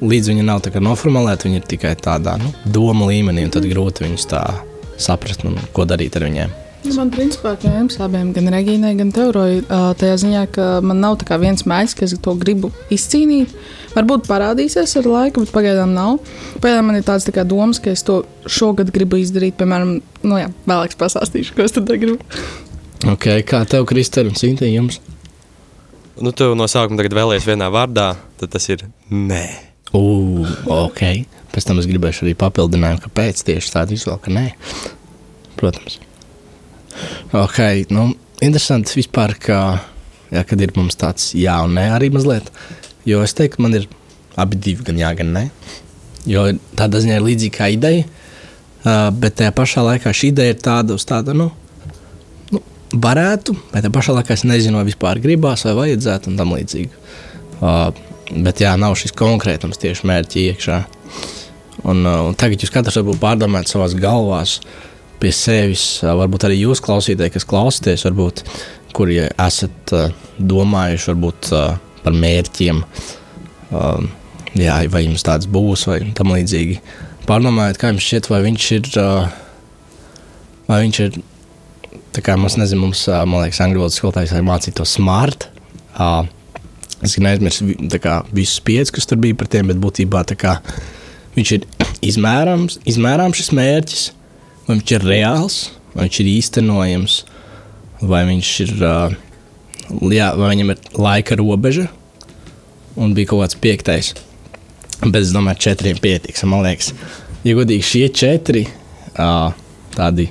līdz 0.00 0.32
viņi 0.32 0.46
nav 0.46 0.64
noformulēti, 0.80 1.48
viņi 1.48 1.60
ir 1.60 1.68
tikai 1.74 1.94
tādā 2.00 2.38
nu, 2.40 2.54
doma 2.64 3.10
līmenī, 3.10 3.44
un 3.44 3.52
tad 3.52 3.68
grūti 3.68 4.06
viņus 4.06 4.28
tā 4.30 4.44
saprast 5.00 5.44
un 5.44 5.58
ko 5.76 5.84
darīt 5.88 6.16
ar 6.16 6.28
viņiem. 6.28 6.69
Nu, 6.80 6.94
Man 6.96 7.10
principā, 7.12 7.52
ka 7.60 7.68
jums 7.68 7.98
abiem, 8.00 8.30
gan 8.32 8.48
Regīnai, 8.54 8.94
gan 8.96 9.10
Teoroi, 9.12 9.60
tajā 10.00 10.14
ziņā, 10.22 10.44
ka 10.54 10.68
man 10.80 11.02
nav 11.02 11.18
tā 11.20 11.26
kā 11.28 11.36
viens 11.40 11.66
mērķis, 11.68 11.96
ka 11.98 12.06
es 12.06 12.14
to 12.24 12.32
gribu 12.40 12.70
izcīnīt. 12.92 13.52
Varbūt 13.92 14.24
parādīsies 14.30 14.96
ar 14.96 15.08
laiku, 15.10 15.44
bet 15.44 15.52
pagaidām 15.52 15.92
nav. 15.92 16.22
Pagaidām 16.62 16.88
man 16.88 16.96
ir 16.96 17.04
tāds 17.04 17.28
tā 17.28 17.34
kā 17.36 17.44
domas, 17.44 17.82
ka 17.84 17.92
es 17.92 18.04
to 18.06 18.22
šogad 18.48 18.94
gribu 18.96 19.20
izdarīt. 19.20 19.58
Piemēram, 19.60 19.98
nu 20.24 20.40
jā, 20.40 20.48
vēlāk 20.64 20.96
pastāstīšu, 21.00 21.52
ko 21.56 21.68
es 21.68 21.76
tad 21.76 21.92
gribu. 21.92 22.16
Okay, 23.12 23.44
kā 23.44 23.62
tev, 23.68 23.84
Kristēna, 23.90 24.32
un 24.32 24.40
Sintīna, 24.40 24.72
jums? 24.72 25.00
Nu, 26.20 26.32
tu 26.36 26.52
no 26.56 26.68
sākuma 26.68 27.00
tagad 27.00 27.16
vēlējies 27.16 27.48
vienā 27.48 27.68
vārdā, 27.72 28.12
tad 28.40 28.56
tas 28.56 28.72
ir 28.72 28.88
nē. 29.12 29.46
Ugh, 29.96 30.48
ok. 30.68 31.02
Pēc 31.50 31.66
tam 31.66 31.80
es 31.82 31.88
gribēšu 31.90 32.24
arī 32.24 32.36
papildinājumu, 32.40 33.04
kāpēc 33.08 33.44
tieši 33.48 33.74
tādu 33.74 33.96
izvēlu, 33.96 34.20
ka 34.24 34.32
nē. 34.32 34.46
Protams. 35.60 36.00
Ok, 37.36 37.58
nu, 37.94 38.10
interesanti 38.42 38.96
vispār, 38.98 39.36
ka, 39.38 39.58
jā, 40.32 40.42
kad 40.48 40.60
ir 40.62 40.72
mums 40.76 40.98
tāds 40.98 41.30
jā 41.38 41.56
un 41.64 41.76
nē 41.78 41.86
arī 41.94 42.10
mazliet. 42.14 42.50
Jo 43.08 43.22
es 43.24 43.34
teiktu, 43.36 43.62
man 43.64 43.76
ir 43.78 43.86
abi 44.40 44.58
divi, 44.58 44.84
gan 44.86 44.98
jā, 45.00 45.12
gan 45.18 45.32
nē. 45.36 45.44
Jo 46.28 46.48
tādā 46.78 47.00
ziņā 47.02 47.20
ir 47.20 47.26
līdzīga 47.26 47.70
ideja, 47.76 48.04
uh, 48.04 49.08
bet 49.14 49.38
tajā 49.40 49.54
pašā 49.56 49.84
laikā 49.86 50.12
šī 50.16 50.32
ideja 50.34 50.54
ir 50.54 50.60
tāda 50.64 50.98
uz 50.98 51.06
tāda, 51.08 51.34
nu, 51.36 51.48
nu 52.52 52.62
varētu, 52.92 53.56
bet 53.70 53.86
tajā 53.86 53.94
pašā 53.96 54.18
laikā 54.18 54.36
es 54.36 54.44
nezinu, 54.48 54.80
vai 54.80 54.88
vispār 54.90 55.22
gribās 55.22 55.64
vai 55.68 55.76
vajadzētu 55.84 56.32
un 56.32 56.40
tam 56.40 56.54
līdzīgi. 56.56 56.92
Uh, 57.60 57.88
bet 58.30 58.62
jā, 58.62 58.74
nav 58.80 58.98
šis 58.98 59.16
konkrētums 59.16 59.80
tieši 59.80 60.06
mērķi 60.10 60.46
iekšā. 60.50 60.82
Un, 61.88 62.04
uh, 62.04 62.26
un 62.28 62.36
tagad 62.38 62.60
jūs 62.60 62.72
katrs 62.74 63.00
varbūt 63.00 63.22
pārdomājat 63.22 63.72
savās 63.72 63.96
galvās 63.96 64.58
pie 65.20 65.32
sevis, 65.36 65.84
varbūt 66.02 66.46
arī 66.48 66.60
jūs 66.62 66.80
klausītāji, 66.84 67.34
kas 67.36 67.46
klausāties, 67.48 68.04
varbūt 68.08 68.42
kuri 68.96 69.20
esat 69.28 69.92
uh, 69.94 70.08
domājuši 70.40 71.10
varbūt 71.12 71.50
par 72.00 72.16
mērķiem, 72.16 72.78
jā, 74.56 74.76
vai 74.90 75.02
jums 75.04 75.24
tāds 75.26 75.46
būs 75.52 75.84
vai 75.90 75.98
tam 76.16 76.32
līdzīgi. 76.32 76.78
Pārdomājiet, 77.28 77.78
kā 77.78 77.90
jums 77.92 78.06
šķiet, 78.06 78.28
vai 78.32 78.40
viņš 78.46 78.68
ir, 78.78 78.88
vai 80.66 80.78
viņš 80.86 81.00
ir, 81.04 81.18
tā 82.16 82.24
kā 82.24 82.38
mums, 82.40 82.56
nezinu, 82.58 82.86
mums, 82.88 83.04
man 83.28 83.44
liekas, 83.44 83.60
angļu 83.62 83.82
valodas 83.84 84.00
skolotājs 84.00 84.32
mācīja 84.48 84.78
to 84.80 84.88
smart. 84.88 85.50
Es 87.04 87.14
gan 87.16 87.30
aizmirsu 87.30 87.68
vi- 87.68 87.88
tā 87.92 88.00
kā 88.02 88.16
visus 88.32 88.60
piecus, 88.64 88.90
kas 88.96 89.06
tur 89.06 89.20
bija 89.20 89.36
par 89.36 89.46
tiem, 89.52 89.68
bet 89.70 89.76
būtībā 89.80 90.24
kā 90.40 90.56
viņš 91.36 91.52
ir 91.58 91.68
izmērāms, 92.02 92.80
izmērāms 92.88 93.38
šis 93.38 93.52
mērķis, 93.56 94.10
vai 94.70 94.78
viņš 94.78 94.92
ir 94.94 95.04
reāls, 95.10 95.54
vai 95.96 96.06
viņš 96.06 96.18
ir 96.22 96.28
īstenojams, 96.30 97.14
vai 98.06 98.20
viņš 98.28 98.50
ir, 98.64 98.74
jā, 100.14 100.28
vai 100.38 100.50
viņam 100.52 100.70
ir 100.76 100.84
laika 100.94 101.38
robeža, 101.40 101.88
un 102.94 103.16
bija 103.16 103.32
kaut 103.32 103.42
kāds 103.42 103.58
piektais. 103.58 104.12
Bet 105.00 105.22
es 105.24 105.34
domāju, 105.34 105.58
ka 105.58 105.66
četriem 105.70 105.98
pietiks. 105.98 106.44
Man 106.46 106.62
liekas, 106.62 106.92
ja 107.42 107.56
godīgi 107.56 107.88
šie 107.88 108.04
četri 108.14 108.66
tādi, 109.96 110.28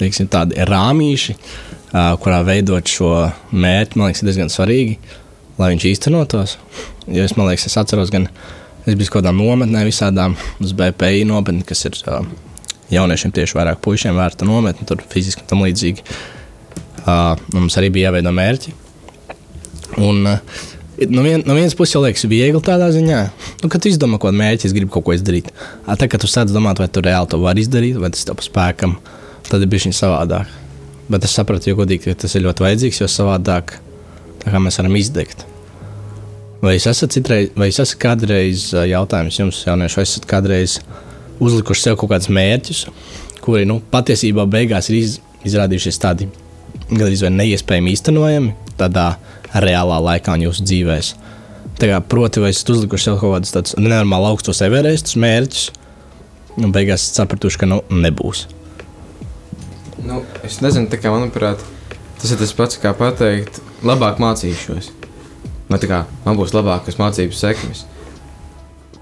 teiksim, 0.00 0.30
tādi 0.32 0.64
rāmīši, 0.70 1.36
kurā 1.92 2.42
veidot 2.46 2.88
šo 2.88 3.14
mērķi, 3.52 3.98
man 3.98 4.08
liekas, 4.08 4.22
ir 4.22 4.30
diezgan 4.30 4.52
svarīgi, 4.54 5.00
lai 5.60 5.74
viņš 5.74 5.90
īstenotos. 5.92 6.56
Jo 7.10 7.26
es, 7.26 7.36
man 7.36 7.50
liekas, 7.50 7.68
es 7.68 7.76
atceros, 7.76 8.14
gan 8.14 8.30
es 8.86 8.94
biju 8.94 9.10
kaut 9.10 9.26
kādā 9.26 9.34
nometnē, 9.36 9.84
visādām 9.84 10.38
uz 10.62 10.72
BPI 10.72 11.26
nometni, 11.28 11.66
kas 11.68 11.84
ir 11.90 11.98
uh, 12.06 12.22
jauniešiem 12.94 13.32
tieši 13.36 13.58
vairāk 13.58 13.80
puišiem 13.84 14.18
vērta 14.18 14.48
nometne, 14.48 14.86
tur 14.88 15.02
fiziski 15.12 15.44
un 15.44 15.50
tam 15.50 15.64
līdzīgi. 15.66 16.04
Uh, 17.00 17.38
mums 17.54 17.78
arī 17.80 17.88
bija 17.94 18.10
jāveido 18.10 18.32
mērķi. 18.36 18.76
Un, 20.00 20.26
uh, 20.26 20.68
No, 21.08 21.22
vien, 21.24 21.40
no 21.46 21.54
vienas 21.56 21.72
puses 21.72 21.94
jau 21.94 22.02
liekas, 22.04 22.26
viegli 22.28 22.60
tādā 22.60 22.90
ziņā, 22.92 23.20
nu, 23.62 23.68
kad 23.72 23.80
tu 23.80 23.88
izdomā 23.88 24.18
kaut 24.18 24.34
kādu 24.34 24.40
mērķi, 24.42 24.68
es 24.68 24.74
gribu 24.76 24.92
kaut 24.92 25.06
ko 25.06 25.14
izdarīt. 25.16 25.46
A, 25.86 25.94
tā, 25.96 26.04
kad 26.12 26.20
tu 26.20 26.28
sāc 26.28 26.50
domāt, 26.52 26.82
vai 26.82 26.90
tu 26.92 27.00
reāli 27.00 27.30
to 27.32 27.38
vari 27.40 27.64
izdarīt, 27.64 27.96
vai 27.96 28.10
tas 28.12 28.26
tev 28.28 28.36
pa 28.36 28.44
spēkam, 28.44 28.98
tad 29.48 29.64
ir 29.64 29.70
bijis 29.72 29.86
viņa 29.88 29.96
savādāk. 29.96 30.50
Bet 31.10 31.24
es 31.24 31.32
sapratu, 31.38 31.70
jo 31.70 31.78
godīgi, 31.78 32.04
ka 32.04 32.26
tas 32.26 32.36
ir 32.36 32.44
ļoti 32.44 32.66
vajadzīgs, 32.66 33.00
jo 33.00 33.08
savādāk 33.08 33.78
mēs 34.66 34.80
varam 34.82 34.98
izdegt. 35.00 35.46
Vai 36.60 36.76
jūs 36.76 36.90
esat, 36.92 37.16
citreiz, 37.16 37.48
vai 37.56 37.70
jūs 37.70 37.80
esat 37.80 38.00
kādreiz 38.02 38.68
jautājums 38.92 39.40
jums, 39.40 39.62
jaunieši, 39.64 39.96
vai 39.96 40.04
esat 40.04 40.28
kādreiz 40.28 40.76
uzlikuši 41.40 41.86
sev 41.86 41.98
kaut 42.00 42.12
kādus 42.12 42.30
mērķus, 42.32 42.84
kuri 43.44 43.66
nu, 43.68 43.80
patiesībā 43.92 44.46
beigās 44.50 44.90
ir 44.92 45.00
iz, 45.00 45.18
izrādījušies 45.48 46.00
tādi 46.02 46.28
gandrīz 46.90 47.24
vai 47.24 47.32
neiespējami 47.38 47.94
īstenojami 47.96 48.54
tādā 48.80 49.14
reālā 49.54 49.98
laikā 50.10 50.36
jūsu 50.44 50.66
dzīvēm. 50.66 51.26
Proti, 52.10 52.42
vai 52.42 52.50
esat 52.52 52.74
uzlikuši 52.74 53.06
sev 53.08 53.20
kaut 53.22 53.38
kādus 53.38 53.54
tādus 53.54 53.76
nenormāli 53.80 54.28
augstos 54.28 54.60
everestus 54.66 55.16
mērķus, 55.20 55.70
un 56.60 56.74
beigās 56.74 57.06
esat 57.06 57.22
sapratuši, 57.22 57.60
ka 57.62 57.68
nu, 57.70 57.80
nebūs. 57.88 58.44
Nu, 60.04 60.20
es 60.44 60.60
nezinu, 60.64 60.90
kā 60.92 61.12
manuprāt, 61.12 61.62
tas 62.20 62.34
ir 62.34 62.40
tas 62.40 62.52
pats, 62.56 62.80
kā 62.80 62.92
pateikt, 62.96 63.62
labāk 63.86 64.20
mācīšos. 64.20 64.92
Tā 65.70 65.86
kā 65.86 66.02
man 66.26 66.36
būs 66.36 66.52
labākas 66.52 66.98
mācību 67.00 67.36
sekmes. 67.36 67.86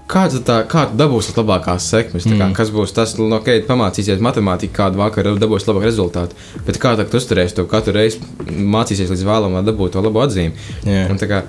Kā 0.09 0.23
tu, 0.31 0.39
tā, 0.41 0.63
kā 0.65 0.87
tu 0.89 0.97
dabūsi 0.97 1.35
labākās 1.37 1.85
sekmes? 1.91 2.25
Mm. 2.25 2.39
Kā, 2.41 2.47
kas 2.57 2.71
būs 2.73 2.95
tas, 2.97 3.13
nu, 3.19 3.27
ok, 3.37 3.51
pamācīsies 3.67 4.21
matemātiku 4.25 4.73
kādu 4.79 4.97
vakaru, 5.03 5.35
dabūsi 5.37 5.69
labāku 5.69 5.85
rezultātu. 5.85 6.37
Bet 6.65 6.79
kā 6.81 6.95
tā, 6.97 7.05
tu 7.05 7.19
uzturēsi 7.21 7.59
to 7.59 7.67
katru 7.69 7.93
reizi, 7.93 8.23
mācīsies 8.49 9.11
līdz 9.13 9.25
vēlam, 9.27 9.59
lai 9.59 9.61
dabūtu 9.67 9.99
to 9.99 10.05
labu 10.07 10.23
atzīmi? 10.23 10.65
Jā. 10.89 11.03
Un 11.13 11.21
kā, 11.29 11.43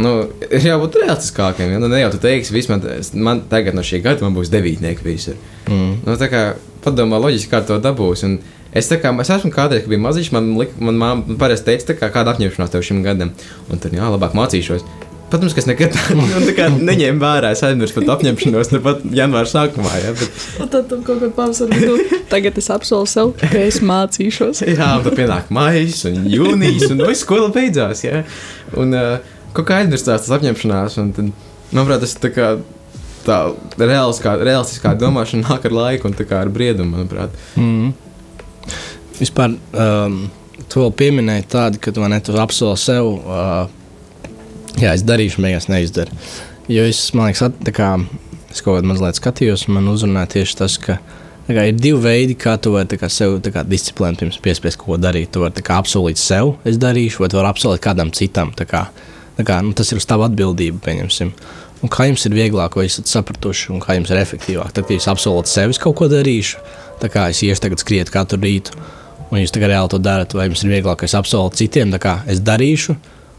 nu, 0.00 0.14
ir 0.48 0.70
jābūt 0.70 0.96
realistiskākiem. 1.02 1.74
Ja? 1.74 1.82
Nu, 1.82 1.92
ne 1.92 2.00
jau 2.00 2.14
tu 2.14 2.22
teiksi, 2.22 2.56
vismaz 2.56 3.12
man 3.12 3.44
tagad 3.52 3.76
no 3.76 3.84
šī 3.84 4.00
gada 4.08 4.24
man 4.24 4.40
būs 4.40 4.52
devītnieki 4.54 5.04
visur. 5.04 5.36
Mm. 5.68 6.00
Nu, 6.06 6.16
tā 6.16 6.32
kā 6.32 6.42
padomā 6.86 7.20
loģiski, 7.20 7.52
kā 7.52 7.60
to 7.68 7.76
dabūs. 7.82 8.24
Un 8.24 8.40
es, 8.72 8.88
kā, 8.88 9.12
es 9.20 9.36
esmu 9.36 9.52
kādreiz, 9.52 9.84
kad 9.84 9.92
biju 9.92 10.06
maziņš, 10.08 10.32
man, 10.32 10.52
man 10.80 11.04
māma 11.04 11.38
parasti 11.44 11.74
teica, 11.74 12.00
kā, 12.00 12.08
kāda 12.16 12.32
apņemšanās 12.32 12.72
tev 12.72 12.88
šim 12.88 13.04
gadam. 13.04 13.36
Un 13.68 13.84
tad, 13.84 13.92
jā, 14.00 14.08
labāk 14.16 14.32
mācīšos. 14.38 15.11
Protams, 15.32 15.54
ka 15.56 15.62
es 15.62 15.68
nekad 15.70 15.94
nu, 16.18 16.26
tā 16.44 16.52
kā 16.56 16.66
neņēmu 16.72 17.22
vērā. 17.22 17.54
Es 17.56 17.62
aizmirsu 17.64 17.96
par 17.96 18.04
to 18.04 18.12
apņemšanos, 18.18 18.72
ne 18.74 18.80
pat 18.84 19.04
janvāra 19.16 19.48
sākumā. 19.48 19.92
Ja, 20.02 20.12
bet, 20.18 20.42
Un 20.60 20.68
tad 20.74 20.90
tam 20.90 21.00
kaut 21.06 21.22
kādā 21.22 21.32
pavasarī 21.38 21.78
vidū 21.80 22.20
tagad 22.32 22.60
es 22.60 22.68
apsolu 22.72 23.08
sev, 23.08 23.32
ka 23.40 23.62
es 23.62 23.80
mācīšos. 23.84 24.60
jā, 24.74 24.90
un 24.98 25.06
tad 25.06 25.16
pienāk 25.16 25.48
maijs 25.54 26.02
un 26.10 26.28
jūnijas, 26.28 26.90
un 26.92 27.00
viss 27.08 27.24
skola 27.24 27.48
beidzās. 27.54 28.04
Ja. 28.04 28.22
Un 28.76 28.92
uh, 28.98 29.32
kaut 29.56 29.70
kā 29.70 29.80
aizmirstās 29.80 30.26
tas 30.26 30.36
apņemšanās. 30.36 31.00
Un 31.00 31.10
tad, 31.16 31.32
manuprāt, 31.72 32.04
tas 32.04 32.12
ir 32.12 32.24
tā 32.26 32.34
kā 32.36 32.52
tā 33.24 33.40
realiskā, 33.80 34.36
realistiskā 34.42 34.92
domāšana 35.00 35.48
nāk 35.48 35.68
ar 35.68 35.76
laiku 35.80 36.10
un 36.10 36.16
ar 36.36 36.52
briedumu, 36.52 36.96
manuprāt. 36.98 37.36
Mm. 37.56 37.92
Vispār 39.16 39.56
um, 39.56 40.24
tu 40.68 40.82
vēl 40.82 40.92
pieminēji 40.98 41.52
tādu, 41.52 41.80
ka 41.80 41.92
tu, 41.94 42.02
vai 42.02 42.10
ne, 42.12 42.20
tu 42.24 42.36
apsoli 42.36 42.80
sev, 42.80 43.14
uh, 43.22 43.81
jā, 44.80 44.92
es 44.92 45.04
darīšu, 45.06 45.42
beigās 45.44 45.68
neizdaru. 45.72 46.14
Jo 46.70 46.84
es, 46.88 47.00
man 47.16 47.30
liekas, 47.30 47.48
at, 47.48 47.72
kā, 47.74 47.94
es 48.52 48.62
kaut 48.62 48.78
kādā 48.78 48.88
mazliet 48.88 49.18
skatījos, 49.18 49.66
un 49.68 49.78
man 49.78 49.90
uzrunāja 49.92 50.36
tieši 50.38 50.58
tas, 50.60 50.78
ka 50.80 50.98
kā, 51.48 51.64
ir 51.68 51.78
divi 51.78 51.98
veidi, 52.02 52.36
kā 52.38 52.54
tu 52.62 52.74
vari 52.76 52.98
kā, 53.00 53.10
sev 53.10 53.40
kā, 53.52 53.64
disciplēnu 53.66 54.20
pirms 54.20 54.38
piespiest 54.42 54.78
kaut 54.80 54.94
ko 54.94 55.00
darīt. 55.00 55.32
Tu 55.34 55.42
vari 55.42 55.64
kā, 55.64 55.80
apsolīt 55.82 56.20
sev, 56.20 56.56
es 56.68 56.78
darīšu, 56.80 57.24
vai 57.24 57.30
tu 57.32 57.40
vari 57.40 57.50
apsolīt 57.50 57.82
kādam 57.84 58.12
citam. 58.14 58.54
Tā 58.56 58.66
kā, 58.68 58.86
tā 59.38 59.46
kā, 59.48 59.58
nu, 59.64 59.74
tas 59.76 59.90
ir 59.92 60.00
uz 60.00 60.08
tavu 60.08 60.26
atbildību, 60.28 60.80
pieņemsim. 60.84 61.34
Un 61.82 61.90
kā 61.90 62.06
jums 62.06 62.22
ir 62.28 62.36
vieglāk, 62.36 62.76
vai 62.78 62.86
esat 62.86 63.10
sapratuši, 63.10 63.72
un 63.74 63.82
kā 63.82 63.96
jums 63.98 64.12
ir 64.12 64.20
efektīvāk? 64.20 64.70
Tad, 64.70 64.86
kad 64.86 64.94
jūs 64.94 65.08
apsolat 65.10 65.50
sev, 65.50 65.72
es 65.74 65.80
kaut 65.82 65.96
ko 65.98 66.06
darīšu, 66.10 66.62
tā 67.02 67.10
kā 67.10 67.26
es 67.32 67.42
iešu 67.42 67.64
tagad 67.64 67.82
skriet 67.82 68.12
katru 68.14 68.38
rītu, 68.38 68.76
un 69.32 69.40
jūs 69.40 69.50
tagad 69.54 69.72
reāli 69.72 69.90
to 69.90 69.98
darat, 69.98 70.36
vai 70.38 70.46
jums 70.46 70.62
ir 70.62 70.76
vieglāk, 70.76 71.00
ka 71.00 71.08
es 71.10 71.16
apsolu 71.18 71.50
citiem, 71.58 71.90
tā 71.90 71.98
kā 72.04 72.14
es 72.30 72.38
darīšu, 72.46 72.94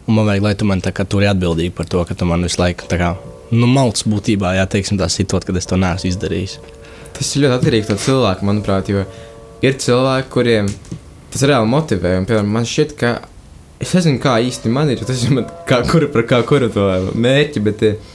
un 0.07 0.17
man 0.17 0.27
vajag, 0.27 0.43
lai 0.43 0.55
tu 0.59 0.67
man 0.67 0.81
tā 0.83 0.93
kā 0.95 1.05
tur 1.07 1.23
ir 1.23 1.31
atbildīgi 1.31 1.73
par 1.75 1.87
to, 1.89 2.03
ka 2.07 2.17
tu 2.17 2.27
man 2.29 2.43
visu 2.45 2.59
laiku 2.61 2.87
tā 2.89 2.99
kā, 2.99 3.13
nu, 3.53 3.69
malts 3.69 4.07
būtībā, 4.09 4.55
jā, 4.57 4.65
teiksim, 4.69 4.99
tā 4.99 5.09
situot, 5.11 5.45
kad 5.47 5.59
es 5.59 5.69
to 5.69 5.79
neesmu 5.79 6.11
izdarījis. 6.11 6.57
Tas 7.13 7.29
ir 7.35 7.45
ļoti 7.45 7.59
atkarīgs 7.59 7.91
no 7.91 7.99
cilvēka, 8.01 8.47
manuprāt, 8.47 8.89
jo 8.91 9.05
ir 9.63 9.77
cilvēki, 9.79 10.31
kuriem 10.33 10.71
tas 11.33 11.45
reāli 11.49 11.69
motivē. 11.69 12.17
Un, 12.19 12.27
piemēram, 12.29 12.49
man 12.55 12.67
šķiet, 12.67 12.95
ka 12.99 13.13
es 13.83 13.93
nezinu, 13.97 14.19
kā 14.23 14.37
īsti 14.43 14.71
man 14.73 14.91
ir, 14.93 15.03
tas 15.07 15.23
ir 15.25 15.45
kā 15.69 15.81
kura 15.89 16.09
par 16.13 16.27
kā 16.29 16.41
kuru 16.47 16.69
to 16.73 16.87
mērķi, 17.13 17.63
bet 17.65 17.85
eh, 17.87 18.11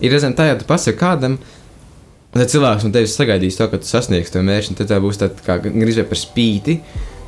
ir 0.00 0.14
reizēm 0.14 0.36
tā, 0.38 0.50
ja 0.50 0.58
tu 0.58 0.68
pasaki 0.68 0.98
kādam, 1.00 1.38
tad 2.34 2.52
cilvēks 2.52 2.86
no 2.86 2.92
tevis 2.94 3.16
sagaidīs 3.18 3.58
to, 3.58 3.66
ka 3.70 3.80
tu 3.80 3.88
sasniegsi 3.88 4.36
to 4.36 4.44
mērķi, 4.46 4.72
un 4.72 4.80
tad 4.80 4.92
tā 4.92 5.00
būs 5.02 5.20
tā 5.20 5.30
kā 5.46 5.58
vai 5.62 6.06
par 6.12 6.20
spīti. 6.20 6.80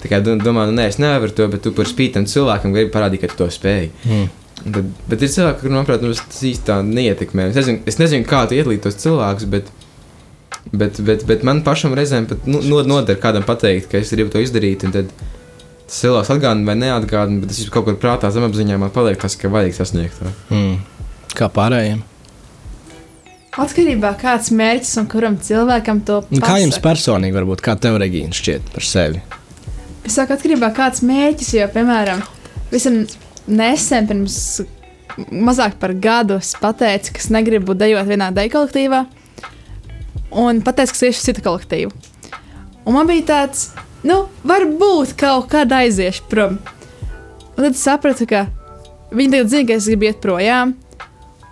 Tā 0.02 0.08
kā 0.10 0.18
dom- 0.24 0.40
domā, 0.42 0.64
nu, 0.66 0.72
nē, 0.80 0.88
es 0.90 0.98
nevaru 0.98 1.30
to, 1.34 1.46
bet 1.48 1.62
tu 1.62 1.70
par 1.72 1.86
spīti 1.86 2.14
tam 2.18 2.24
cilvēkam 2.26 2.72
gribi 2.74 2.90
parādīt, 2.90 3.20
ka 3.22 3.28
tu 3.30 3.36
to 3.44 3.46
spēj. 3.54 3.90
Mm. 4.04 4.28
Tad, 4.62 4.88
bet 5.08 5.22
ir 5.22 5.28
cilvēki, 5.28 5.60
kuriem, 5.60 5.76
manuprāt, 5.78 6.02
nu, 6.02 6.12
tas 6.14 6.42
īsti 6.42 6.66
tā 6.68 6.80
neietekmē. 6.86 7.48
Es 7.50 7.56
nezinu, 7.60 7.80
es 7.86 7.98
nezinu 8.02 8.26
kā 8.26 8.44
tu 8.48 8.54
ietlīdz 8.58 8.82
tos 8.88 8.98
cilvēkus, 9.02 9.46
bet, 9.50 9.70
bet, 10.72 11.00
bet, 11.06 11.24
bet 11.26 11.42
man 11.46 11.62
pašam 11.66 11.94
reizēm 11.98 12.26
pat 12.30 12.46
nu, 12.46 12.60
no- 12.62 12.82
noder 12.86 13.16
kādam 13.22 13.42
pateikt, 13.46 13.88
ka 13.90 13.98
es 13.98 14.10
gribu 14.14 14.30
to 14.34 14.38
izdarīt. 14.42 14.84
un 14.84 14.92
Tad 14.92 15.10
tas 15.86 15.98
cilvēks 16.02 16.30
atgādina 16.34 16.66
vai 16.66 16.74
neatgādina, 16.82 17.40
bet 17.42 17.50
tas 17.54 17.58
ir 17.62 17.70
kaut 17.74 17.84
kur 17.84 17.94
prātā 18.02 18.30
zemapziņā 18.34 18.78
man 18.78 18.90
paliek 18.94 19.18
tas, 19.20 19.34
ka 19.36 19.48
vajag 19.48 19.74
sasniegt 19.74 20.18
to. 20.18 20.30
Mm. 20.54 20.78
Kā 21.34 21.48
pārējiem? 21.50 22.02
Atkarībā 23.52 24.14
no 24.14 24.18
kāds 24.20 24.48
mērķis 24.56 24.94
un 25.02 25.06
kuram 25.12 25.34
cilvēkam 25.36 25.98
to 26.08 26.22
Un 26.32 26.40
kā 26.40 26.54
jums 26.62 26.78
pasaka. 26.78 26.86
personīgi, 26.88 27.34
varbūt, 27.36 27.60
kā 27.60 27.74
tev, 27.78 27.98
Regīna, 28.00 28.32
šķiet 28.32 28.70
par 28.72 28.86
sevi? 28.88 29.20
Es 30.02 30.16
saku, 30.18 30.34
atkarībā 30.34 30.66
no 30.66 30.74
kāds 30.74 31.02
mērķis, 31.06 31.52
jo, 31.56 31.66
piemēram, 31.72 32.22
visam 32.72 33.02
nesen, 33.46 34.08
pirms 34.08 34.38
mazāk 35.30 35.76
par 35.80 35.94
gadu, 35.94 36.38
es 36.42 36.54
pateicu, 36.58 37.12
ka 37.14 37.22
es 37.22 37.28
negribu 37.32 37.76
dejot 37.78 38.08
vienā 38.08 38.30
deju 38.34 38.54
kolektīvā, 38.56 39.04
un 40.42 40.62
pateicu, 40.64 40.94
ka 40.94 40.98
es 40.98 41.04
iešu 41.10 41.26
citu 41.28 41.44
kolektīvu. 41.46 41.92
Un 42.82 42.96
man 42.96 43.06
bija 43.06 43.28
tāds, 43.28 43.68
nu, 44.06 44.24
varbūt 44.48 45.14
kaut 45.20 45.50
kad 45.52 45.70
aiziešu 45.72 46.26
prom. 46.30 46.58
Un 47.52 47.60
tad 47.60 47.74
es 47.74 47.84
sapratu, 47.84 48.26
ka 48.26 48.46
viņi 49.14 49.36
tagad 49.36 49.52
zina, 49.52 49.68
ka 49.68 49.76
es 49.78 49.90
gribu 49.90 50.08
iet 50.08 50.22
projām, 50.24 50.74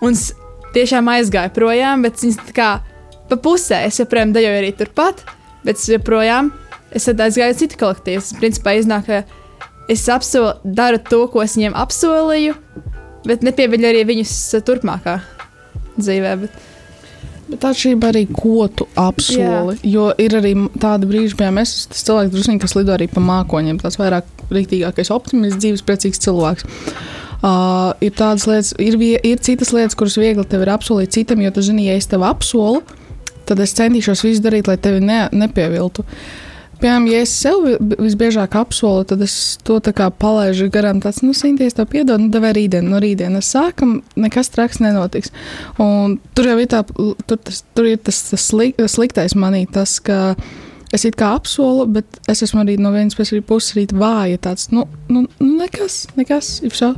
un 0.01 0.17
es 0.17 0.31
tiešām 0.75 1.07
aizgāju 1.13 1.53
projām, 1.55 2.03
bet 2.03 2.19
viņas 2.19 2.41
tā 2.49 2.57
kā 2.57 2.71
pa 3.31 3.37
pusē, 3.39 3.85
es 3.87 4.01
joprojām 4.01 4.33
dejoju 4.35 4.59
arī 4.59 4.73
turpat, 4.75 5.23
bet 5.63 5.79
es 5.79 5.87
joprojām 5.93 6.51
es 6.95 7.07
tad 7.07 7.21
aizgāju 7.25 7.59
citu 7.63 7.79
kolektīvu. 7.81 8.23
Tas 8.23 8.39
principā 8.39 8.75
iznāk, 8.79 9.07
ka 9.07 9.91
es 9.91 10.07
apsolu, 10.11 10.55
daru 10.63 11.01
to, 11.09 11.23
ko 11.31 11.43
es 11.43 11.57
viņiem 11.57 11.77
apsolīju, 11.79 12.57
bet 13.27 13.45
nepieviļu 13.45 13.89
arī 13.91 14.03
viņus 14.11 14.35
turpmākā 14.67 15.21
dzīvē. 15.99 16.35
Bet... 16.43 16.67
Bet 17.51 17.65
atšķirība 17.67 18.11
arī, 18.13 18.21
ko 18.31 18.67
tu 18.71 18.85
apsoli. 18.95 19.75
Jo 19.83 20.11
ir 20.21 20.37
arī 20.37 20.53
tāda 20.79 21.07
brīža, 21.09 21.35
piemēram, 21.35 21.59
es 21.65 21.73
esmu 21.73 21.91
tas 21.91 22.05
cilvēks, 22.07 22.31
druskuļi, 22.35 22.61
kas 22.63 22.75
lido 22.77 22.93
arī 22.95 23.09
pa 23.11 23.23
mākoņiem. 23.25 23.81
Tas 23.81 23.99
vairāk 23.99 24.29
rīktīgākais 24.55 25.11
optimists, 25.11 25.59
dzīves 25.59 25.83
priecīgs 25.87 26.23
cilvēks. 26.23 26.69
Uh, 27.41 27.91
ir 28.05 28.13
tādas 28.13 28.45
lietas, 28.45 28.71
ir, 28.79 28.95
vie, 29.01 29.15
ir 29.25 29.41
citas 29.41 29.73
lietas, 29.73 29.97
kuras 29.97 30.15
viegli 30.21 30.45
tev 30.47 30.61
ir 30.61 30.71
apsolīt 30.75 31.15
citam, 31.15 31.41
jo 31.41 31.49
tu 31.55 31.63
zini, 31.65 31.87
ja 31.89 31.97
es 31.97 32.05
tev 32.07 32.21
apsolu, 32.27 32.83
tad 33.49 33.59
es 33.63 33.73
centīšos 33.79 34.21
visu 34.27 34.43
darīt, 34.45 34.69
lai 34.69 34.77
tevi 34.77 35.01
ne, 35.03 35.23
nepieviltu. 35.33 36.05
Piemēram, 36.81 37.05
ja 37.11 37.19
es 37.21 37.29
sev 37.29 37.59
vi- 37.61 37.95
visbiežāk 38.07 38.55
apsolu, 38.57 39.03
tad 39.05 39.21
es 39.21 39.57
to 39.63 39.79
palaidu 39.79 40.69
garām. 40.73 41.01
Tas, 41.01 41.21
nu, 41.21 41.33
Sinties, 41.33 41.75
tev 41.77 41.85
piedod, 41.85 42.19
nu, 42.19 42.29
devē 42.29 42.53
rītdien, 42.57 42.89
no 42.89 42.97
rītdienas 42.97 43.51
sākam, 43.53 44.01
nekas 44.15 44.49
traks 44.49 44.79
nenotiks. 44.81 45.29
Un 45.77 46.19
tur 46.33 46.45
jau 46.45 46.57
ir, 46.57 46.67
tā, 46.67 46.81
tur 47.27 47.37
tas, 47.37 47.63
tur 47.75 47.85
ir 47.85 47.97
tas, 47.97 48.23
tas 48.31 48.41
slik, 48.41 48.77
sliktais 48.77 49.35
manī, 49.37 49.67
tas, 49.71 49.99
ka 49.99 50.35
es 50.91 51.05
it 51.05 51.15
kā 51.15 51.35
apsolu, 51.37 51.85
bet 51.87 52.05
es 52.27 52.41
esmu 52.41 52.63
arī 52.65 52.79
no 52.79 52.91
vienas 52.91 53.15
puses, 53.15 53.33
arī 53.35 53.43
puses 53.45 53.75
arī 53.75 53.85
vāja. 53.93 54.39
Tāds, 54.39 54.71
nu, 54.71 54.87
nu, 55.07 55.27
nu, 55.39 55.51
nekas, 55.61 56.07
nekas, 56.17 56.61
ir 56.65 56.71
šā. 56.81 56.95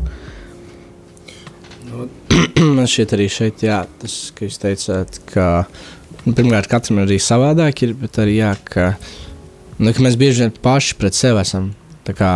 Man 2.58 2.88
šķiet, 2.90 3.18
arī 3.18 3.28
šeit, 3.30 3.66
jā, 3.68 3.84
tas, 4.02 4.32
ka 4.34 4.48
jūs 4.48 4.62
teicāt, 4.64 5.20
ka 5.30 5.68
nu, 6.24 6.34
pirmkārt, 6.34 6.72
katram 6.72 7.04
arī 7.04 7.20
savādāk 7.22 7.84
ir, 7.86 7.94
bet 8.00 8.18
arī 8.24 8.40
jā, 8.40 8.56
ka, 8.66 8.94
nu, 9.84 9.94
mēs 10.06 10.20
bieži 10.20 10.46
vien 10.46 10.60
paši 10.64 10.98
pret 11.00 11.18
sevi 11.18 11.44
esam 11.44 11.72
tā 12.08 12.16
kā, 12.18 12.32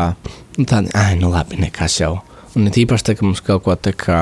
nu, 0.57 0.65
tādi, 0.67 0.91
ah, 0.97 1.13
nu, 1.19 1.31
labi, 1.31 1.59
nekas 1.61 1.99
jau. 2.01 2.17
Un 2.57 2.69
it 2.69 2.79
īpaši, 2.79 3.09
tā, 3.09 3.15
ka 3.17 3.25
mums 3.25 3.43
kaut 3.45 3.65
ko 3.65 3.75
tā 3.75 3.93
kā, 3.97 4.21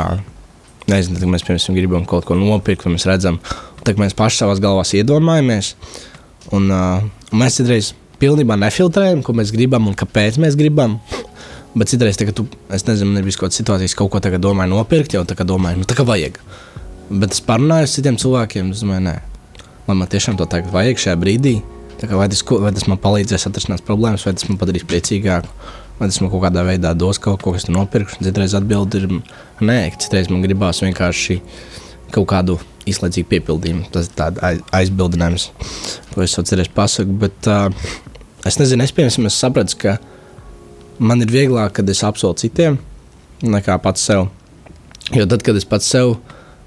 nezinu, 0.92 1.20
tā, 1.22 1.30
mēs, 1.30 1.46
piemēram, 1.46 1.78
gribam 1.78 2.08
kaut 2.10 2.28
ko 2.28 2.38
nopirkt, 2.40 2.86
vai 2.86 2.96
mēs 2.96 3.08
redzam, 3.10 3.40
tā, 3.84 3.94
ka 3.94 4.02
mēs 4.02 4.18
paši 4.18 4.42
savās 4.42 4.62
galvās 4.64 4.96
iedomājamies, 4.98 5.76
un, 6.56 6.68
uh, 6.72 7.06
un 7.32 7.42
mēs 7.42 7.60
citreiz 7.62 7.94
pilnībā 8.22 8.58
nefiltrējam, 8.60 9.22
ko 9.26 9.36
mēs 9.38 9.54
gribam 9.56 9.90
un 9.92 9.98
kāpēc 9.98 10.40
mēs 10.42 10.58
gribam. 10.60 11.00
Bet 11.76 11.92
citreiz, 11.92 12.16
kad 12.16 12.32
tu, 12.32 12.46
es 12.72 12.86
nezinu, 12.88 13.18
ir 13.20 13.26
bijis 13.28 13.36
kaut 13.36 13.50
kāda 13.50 13.60
situācija, 13.60 13.98
kaut 14.00 14.14
ko 14.14 14.22
tādu 14.24 14.40
domāju 14.40 14.72
nopirkt, 14.72 15.18
jau 15.18 15.26
tā 15.28 15.36
kā 15.36 15.44
domāju, 15.48 15.82
nu 15.82 15.88
tā 15.88 15.98
kā 15.98 16.06
vajag. 16.08 16.40
Bet 17.12 17.36
es 17.36 17.44
parunāju 17.44 17.84
ar 17.84 17.92
citiem 17.92 18.20
cilvēkiem, 18.22 18.72
es 18.72 18.84
domāju, 18.86 19.04
nē, 19.10 19.16
man, 19.90 20.00
man 20.00 20.08
tiešām 20.10 20.40
to 20.40 20.48
tagad 20.48 20.72
vajag 20.72 21.04
šajā 21.04 21.20
brīdī. 21.20 21.58
Vai 22.02 22.28
tas, 22.30 22.44
vai 22.44 22.72
tas 22.76 22.86
man 22.92 23.00
palīdzēs 23.02 23.48
atrisināt 23.48 23.86
problēmas, 23.88 24.26
vai 24.28 24.36
tas 24.36 24.48
man 24.50 24.60
padarīs 24.60 24.86
priecīgāku, 24.90 25.50
vai 26.00 26.10
tas 26.12 26.20
man 26.22 26.32
kaut 26.34 26.44
kādā 26.44 26.66
veidā 26.68 26.92
dos 26.98 27.20
kaut 27.24 27.42
ko, 27.44 27.54
kas 27.56 27.68
tu 27.68 27.76
nopirkšu. 27.76 28.24
Citreiz 28.26 28.56
atbildi 28.58 29.02
ir 29.02 29.08
nē, 29.64 29.80
citreiz 30.04 30.30
man 30.32 30.44
gribās 30.44 30.84
vienkārši 30.84 31.40
kaut 32.14 32.28
kādu 32.32 32.58
izlaicīgu 32.90 33.30
piepildījumu. 33.32 33.88
Tas 33.94 34.10
ir 34.10 34.18
tāds 34.18 34.44
aiz, 34.46 34.62
aizbildinājums, 34.76 35.50
ko 36.14 36.26
es 36.26 36.36
cerēju 36.36 36.74
pasaku. 36.76 37.16
Bet 37.26 37.50
uh, 37.52 37.70
es 38.46 38.60
nezinu, 38.62 38.86
es 38.86 38.94
piemēram 38.96 39.30
es 39.32 39.40
sapratu, 39.42 39.80
ka 39.82 39.98
man 41.00 41.24
ir 41.24 41.32
vieglāk, 41.32 41.78
kad 41.80 41.90
es 41.92 42.04
apsolu 42.08 42.38
citiem, 42.40 42.78
nekā 43.44 43.80
pats 43.84 44.06
sev. 44.06 44.28
Jo 45.16 45.28
tad, 45.30 45.44
kad 45.46 45.58
es 45.58 45.68
pats 45.70 45.90
sev, 45.90 46.18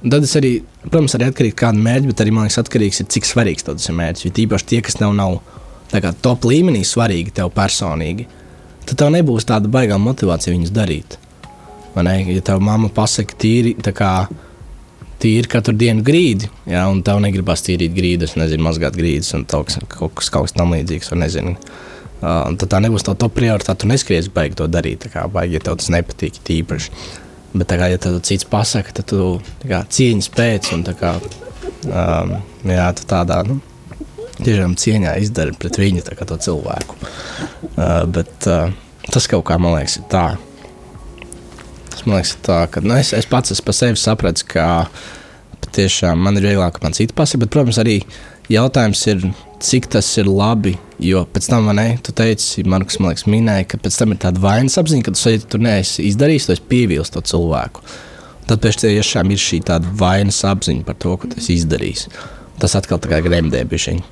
tad 0.02 0.26
es 0.26 0.34
arī, 0.38 0.58
protams, 0.88 1.14
arī 1.16 1.28
atkarīgs 1.30 1.56
no 1.56 1.60
kāda 1.62 1.84
mērķa, 1.84 2.10
bet 2.10 2.24
arī 2.24 2.34
man 2.34 2.48
liekas, 2.48 2.58
atkarīgs 2.62 3.02
ir 3.02 3.08
cik 3.14 3.28
svarīgs 3.28 3.66
tas 3.66 3.88
ir 3.88 3.96
mērķis. 3.98 4.26
Jo 4.26 4.34
tīpaši 4.38 4.68
tie, 4.72 4.82
kas 4.84 4.98
tev 4.98 5.14
nav 5.16 5.38
kā 5.92 6.12
top 6.24 6.44
līmenī 6.48 6.82
svarīgi 6.84 7.32
tev 7.38 7.52
personīgi, 7.56 8.28
tad 8.88 8.98
tev 9.00 9.14
nebūs 9.14 9.48
tāda 9.48 9.70
baigā 9.72 9.98
motivācija 10.00 10.54
viņus 10.54 10.74
darīt. 10.74 11.18
Ne? 11.98 12.18
Ja 12.30 12.44
tev 12.44 12.60
mamma 12.62 12.90
pasaka 12.94 13.34
tīri, 13.40 13.74
kā 13.74 14.12
tīri 15.18 15.50
katru 15.50 15.74
dienu 15.74 16.04
grīdi, 16.06 16.48
ja, 16.70 16.84
un 16.90 17.02
tev 17.06 17.18
negribas 17.24 17.64
tīrīt 17.66 17.94
grīdas, 17.96 18.36
nezinu, 18.38 18.62
mazgāt 18.68 18.96
grīdas 18.98 19.32
un 19.34 19.46
kaut 19.50 19.70
kas, 19.70 19.80
kaut 19.90 20.14
kas, 20.20 20.30
kaut 20.30 20.46
kas 20.46 20.54
tam 20.54 20.74
līdzīgs, 20.76 21.10
vai 21.12 21.22
nezinu. 21.24 21.56
Uh, 22.18 22.50
tad 22.58 22.70
tā 22.72 22.80
nebūs 22.82 23.06
tā 23.06 23.14
top 23.18 23.34
prioritāte. 23.36 23.84
Tu 23.84 23.90
neskries 23.90 24.30
baigi 24.34 24.58
to 24.58 24.66
darīt, 24.70 25.06
kā 25.12 25.26
baigi, 25.30 25.58
ja 25.58 25.64
tev 25.66 25.78
tas 25.78 25.90
nepatīk 25.94 26.40
tīpaši. 26.46 26.94
Bet, 27.54 27.72
kā, 27.72 27.88
ja 27.88 28.00
tev 28.00 28.18
cits 28.26 28.44
pasaka, 28.48 28.92
tad 28.98 29.08
tu 29.08 29.38
kā, 29.64 29.80
cieņas 29.88 30.28
pēc 30.34 30.72
un 30.76 30.84
tā 30.84 30.92
kā, 30.98 31.14
um, 31.88 32.34
jā, 32.68 32.88
tu 32.98 33.06
tādā 33.08 33.40
nu, 33.48 33.56
tiešām 34.42 34.76
cieņā 34.78 35.14
izdari 35.22 35.56
pret 35.58 35.78
viņu 35.80 36.04
tā 36.06 36.16
kā 36.18 36.28
to 36.28 36.36
cilvēku. 36.44 36.98
Uh, 37.72 38.04
bet 38.12 38.48
uh, 38.50 38.68
tas 39.08 39.30
kaut 39.30 39.46
kā 39.48 39.56
man 39.60 39.78
liekas, 39.78 39.98
ir 40.00 40.06
tā. 40.12 40.26
Tas 41.88 42.04
man 42.04 42.18
liekas, 42.18 42.36
tā, 42.44 42.60
ka 42.70 42.84
nu, 42.84 42.94
es, 43.00 43.14
es 43.16 43.28
pats 43.30 43.54
esmu 43.54 43.70
par 43.70 43.78
sevi 43.78 44.00
sapratis, 44.00 44.46
ka 44.46 44.68
patiešām 45.64 46.20
man 46.20 46.38
ir 46.38 46.50
vieglāk, 46.50 46.76
ka 46.76 46.84
man 46.84 46.96
citi 46.96 47.16
pasaka, 47.16 47.46
bet, 47.46 47.54
protams, 47.54 47.80
arī 47.82 48.00
jautājums 48.52 49.06
ir, 49.10 49.24
cik 49.60 49.88
tas 49.92 50.08
ir 50.20 50.28
labi. 50.30 50.76
Jo 51.02 51.22
pēc 51.30 51.46
tam, 51.50 51.68
ne, 51.78 51.92
tu 52.02 52.12
teici, 52.16 52.64
Markus, 52.66 52.98
man 52.98 53.12
liekas, 53.12 53.26
minēja, 53.30 53.66
ka 53.70 53.78
pēc 53.82 53.98
tam 54.00 54.14
ir 54.14 54.20
tāda 54.24 54.42
vainas 54.42 54.78
apziņa, 54.80 55.04
ka 55.06 55.14
tu 55.14 55.20
sajūti, 55.20 55.46
ka 55.46 55.52
tu 55.54 55.60
neesi 55.62 56.06
izdarījis, 56.08 56.48
tu 56.48 56.54
esi 56.56 56.64
pievīlis 56.72 57.12
to 57.14 57.22
cilvēku. 57.30 57.84
Tad 58.48 58.64
pēc 58.64 58.80
tam 58.80 58.94
tiešām 58.96 59.30
ir 59.30 59.42
šī 59.42 59.60
tāda 59.68 59.92
vainas 60.00 60.40
apziņa 60.48 60.86
par 60.88 60.98
to, 60.98 61.14
ko 61.14 61.30
tu 61.30 61.38
esi 61.38 61.58
izdarījis. 61.60 62.08
Tas 62.58 62.74
atkal 62.78 62.98
tā 63.02 63.12
kā 63.12 63.20
gremdē 63.22 63.62
bišķiņ. 63.70 64.02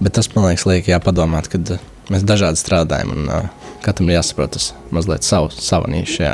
Bet 0.00 0.16
tas, 0.16 0.30
man 0.32 0.48
liekas, 0.48 0.64
liek 0.70 0.88
jāpadomāt, 0.88 1.50
kad 1.52 1.76
uh, 1.76 1.84
mēs 2.12 2.24
dažādi 2.26 2.60
strādājam 2.60 3.12
un 3.14 3.28
uh, 3.28 3.68
katram 3.84 4.10
jāsaprot 4.14 4.56
tas 4.56 4.72
mazliet 4.94 5.26
savu, 5.26 5.52
savu 5.52 5.92
nišu. 5.92 6.24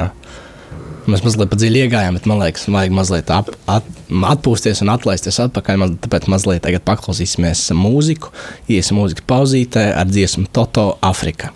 Mēs 1.09 1.23
mazliet 1.25 1.51
pa 1.53 1.59
dziļi 1.59 1.85
iegājām, 1.87 2.19
bet 2.19 2.27
man 2.29 2.43
liekas, 2.43 2.67
vajag 2.71 2.97
mazliet 2.97 3.31
ap, 3.33 3.53
at, 3.71 3.87
atpūsties 4.11 4.83
un 4.85 4.93
atlaisties 4.93 5.41
atpakaļ. 5.47 5.81
Maz, 5.81 5.95
tāpēc 6.05 6.29
mazliet 6.33 6.65
tagad 6.67 6.85
paklausīsimies 6.89 7.69
mūziku, 7.77 8.35
iesim 8.69 9.01
mūzikas 9.01 9.27
pauzītē 9.31 9.91
ar 9.97 10.11
dziesmu 10.11 10.51
Toto 10.53 10.93
Afrika. 11.01 11.55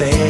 say 0.00 0.29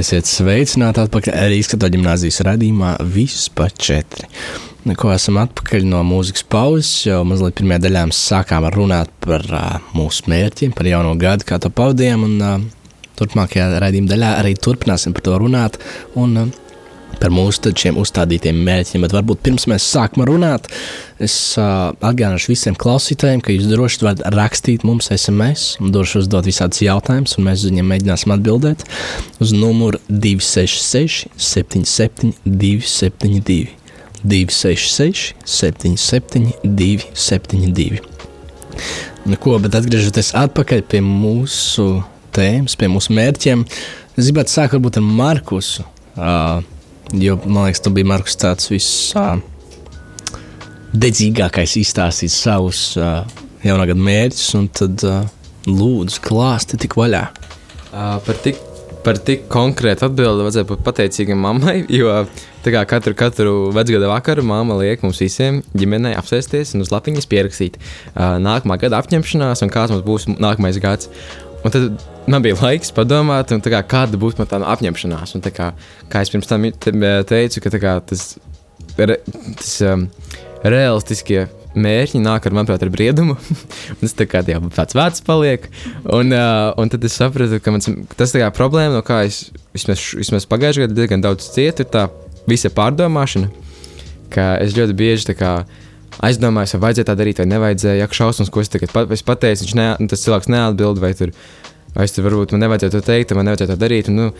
Esiet 0.00 0.24
sveicināti 0.24 1.02
atpakaļ 1.02 1.34
arī 1.36 1.58
izskatot 1.60 1.92
gimnāzijas 1.92 2.40
radījumā 2.46 2.94
visus 3.12 3.50
pa 3.52 3.66
četri. 3.68 4.24
Nu, 4.86 4.94
Ko 4.96 5.10
esam 5.12 5.36
atpakaļ 5.42 5.84
no 5.90 6.00
mūzikas 6.08 6.46
pauzes, 6.48 6.92
jau 7.04 7.18
mazliet 7.28 7.58
pirmajā 7.58 7.82
daļā 7.84 8.06
sākām 8.16 8.64
runāt 8.72 9.12
par 9.20 9.44
uh, 9.52 9.90
mūsu 9.92 10.30
mērķiem, 10.32 10.72
par 10.76 10.88
jauno 10.88 11.12
gadu, 11.20 11.44
kā 11.50 11.58
to 11.60 11.68
pavadījām. 11.74 12.24
Un, 12.30 12.38
uh, 12.40 12.96
turpmākajā 13.20 13.66
raidījuma 13.82 14.08
daļā 14.14 14.32
arī 14.38 14.54
turpināsim 14.56 15.12
par 15.16 15.26
to 15.26 15.36
runāt. 15.42 15.76
Un, 16.16 16.32
uh, 16.46 16.59
Par 17.20 17.32
mūsu 17.34 17.72
šiem 17.76 17.98
uzstādītiem 18.00 18.60
mērķiem, 18.64 19.02
bet 19.04 19.14
varbūt 19.16 19.42
pirms 19.44 19.66
mēs 19.70 19.86
sākam 19.92 20.24
runāt, 20.28 20.68
es 21.20 21.34
uh, 21.60 21.90
atgādināšu 21.98 22.52
visiem 22.52 22.76
klausītājiem, 22.80 23.42
ka 23.44 23.52
jūs 23.52 23.68
droši 23.68 24.04
varat 24.06 24.22
rakstīt 24.36 24.86
mums 24.88 25.10
SMS, 25.12 25.74
droši 25.82 26.22
uzdot 26.22 26.48
visādus 26.48 26.84
jautājumus, 26.86 27.36
un 27.36 27.48
mēs 27.48 27.64
uz 27.64 27.72
viņiem 27.72 27.92
mēģināsim 27.92 28.36
atbildēt 28.36 28.86
uz 29.42 29.52
numuru 29.56 30.00
266, 30.08 31.28
77, 31.36 32.32
272. 32.46 33.80
266, 34.22 35.34
77, 35.44 36.52
272. 36.62 38.00
Nu, 39.24 39.36
ko, 39.36 39.56
bet 39.60 39.76
atgriežoties 39.76 40.32
atpakaļ 40.38 40.82
pie 40.88 41.00
mūsu 41.04 41.86
tēmas, 42.36 42.76
pie 42.78 42.88
mūsu 42.92 43.14
mērķiem, 43.16 43.64
es 44.16 44.28
gribētu 44.28 44.54
sākt 44.54 44.76
varbūt 44.76 45.00
ar 45.00 45.06
Markusu. 45.06 45.84
Uh, 46.16 46.60
jo, 47.12 47.38
man 47.46 47.66
liekas, 47.66 47.82
tu 47.84 47.92
biji 47.94 48.08
Markus 48.08 48.38
tāds 48.40 48.70
viss. 48.70 49.10
Uh, 49.18 49.38
izstāstīt 51.80 52.32
savus 52.34 52.80
uh, 52.98 53.22
jaunā 53.64 53.86
gada 53.90 54.02
mērķus, 54.02 54.48
un 54.58 54.66
tad 54.74 55.04
uh, 55.06 55.22
lūdzu, 55.68 56.22
klāsti 56.24 56.80
tik 56.80 56.96
vaļā. 56.98 57.26
Uh, 57.90 58.16
par, 58.26 58.38
tik, 58.44 58.58
par 59.06 59.18
tik 59.22 59.48
konkrētu 59.50 60.08
atbildi 60.08 60.46
vajadzēja 60.46 60.68
būt 60.70 60.82
pateicīgam 60.86 61.42
mammai, 61.42 61.80
jo 61.90 62.14
kā 62.60 62.82
katru, 62.88 63.14
katru 63.16 63.54
vecgada 63.74 64.10
vakaru 64.10 64.44
mamma 64.46 64.76
liek 64.82 65.04
mums 65.04 65.20
visiem 65.22 65.62
ģimenei 65.72 66.12
apsēsties 66.18 66.74
un 66.76 66.84
uz 66.84 66.90
lapiņas 66.92 67.28
pierakstīt 67.30 67.78
uh, 67.80 68.36
nākamā 68.42 68.76
gada 68.82 69.00
apņemšanās 69.00 69.64
un 69.64 69.72
kāds 69.72 69.94
mums 69.94 70.06
būs 70.06 70.28
nākamais 70.36 70.80
gads. 70.82 71.08
Un 71.60 71.72
tad 71.74 72.04
man 72.30 72.44
bija 72.44 72.56
laiks 72.56 72.92
padomāt, 72.96 73.52
kā, 73.52 73.80
kāda 73.84 74.20
man 74.40 74.48
tā 74.48 74.60
apņemšanās. 74.74 75.34
Un, 75.36 75.44
kā, 75.44 75.72
kā 76.12 76.22
es 76.24 76.32
pirms 76.32 76.48
tam 76.48 76.64
te- 76.72 76.94
teicu, 77.28 77.62
ka 77.64 77.72
kā, 77.82 77.96
tas, 78.06 78.26
re, 78.96 79.18
tas 79.58 79.74
um, 79.84 80.06
realistiskie 80.64 81.48
mērķi 81.76 82.18
nāk 82.22 82.46
ar, 82.48 82.56
manuprāt, 82.56 82.82
ar 82.82 82.92
briedumu. 82.92 83.36
tas 84.00 84.16
tā 84.16 84.26
kā 84.30 84.42
jau 84.48 84.62
vecs 84.96 85.24
paliek. 85.26 85.68
Un, 86.06 86.32
uh, 86.32 86.70
un 86.80 86.92
tad 86.92 87.04
es 87.06 87.18
sapratu, 87.20 87.60
ka 87.62 87.74
mans, 87.74 87.90
tas 88.16 88.34
ir 88.34 88.46
problēma, 88.56 88.96
no 88.96 89.04
kā 89.06 89.22
es 89.28 89.50
vismaz, 89.76 90.02
vismaz 90.18 90.48
pagājušajā 90.50 90.88
gadā 90.88 90.98
diezgan 91.02 91.24
daudz 91.24 91.52
cietu, 91.54 91.84
ir 91.84 91.92
tā 91.92 92.08
visa 92.50 92.72
pārdomāšana. 92.74 93.52
Ka 94.32 94.54
es 94.62 94.74
ļoti 94.78 94.96
bieži 94.96 95.30
tā 95.30 95.36
kā 95.38 95.52
aizdomājos, 96.26 96.74
vai 96.76 96.82
vajadzēja 96.88 97.08
tā 97.10 97.16
darīt, 97.18 97.42
vai 97.42 97.48
nevajadzēja. 97.50 97.98
Ja 98.02 98.08
šausmas, 98.20 98.50
ko 98.52 98.64
es 98.64 98.72
tagad 98.72 98.92
pat, 98.94 99.10
es 99.14 99.24
pateicu, 99.26 99.66
viņš 99.66 99.76
ne, 99.78 99.90
nu, 100.02 100.10
tas 100.10 100.24
cilvēks 100.24 100.50
neatbild, 100.52 101.00
vai 101.02 101.12
tur, 101.18 101.34
vai 101.94 102.08
es 102.08 102.16
tur 102.16 102.26
varbūt 102.26 102.56
man 102.56 102.66
nevajadzēja 102.66 102.96
to 102.96 103.04
teikt, 103.06 103.36
man 103.38 103.48
nevajadzēja 103.48 103.74
to 103.74 103.80
darīt. 103.84 104.10
Un, 104.12 104.24
nu, 104.24 104.32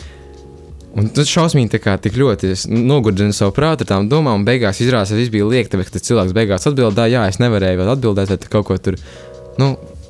Un 0.99 1.07
tas 1.15 1.29
šausmīgi 1.31 1.71
tā 1.71 1.79
kā 1.79 1.93
tik 2.03 2.17
ļoti 2.19 2.49
es 2.51 2.65
nogurdinu 2.67 3.31
savu 3.37 3.53
prātu 3.55 3.85
ar 3.85 3.91
tām 3.93 4.09
domām, 4.11 4.41
un 4.41 4.47
beigās 4.47 4.81
izrādās, 4.83 5.13
ka 5.13 5.19
viss 5.21 5.31
bija 5.31 5.47
lieki, 5.47 5.71
tāpēc, 5.71 5.93
ka 5.95 6.03
cilvēks 6.03 6.35
beigās 6.35 6.67
atbildēja, 6.67 7.13
jā, 7.15 7.21
es 7.31 7.39
nevarēju 7.39 7.79
vēl 7.79 7.91
atbildēt, 7.93 8.33
vai 8.33 8.51
kaut 8.57 8.67
ko 8.67 8.79
tur. 8.83 8.97
Nu, 9.63 9.69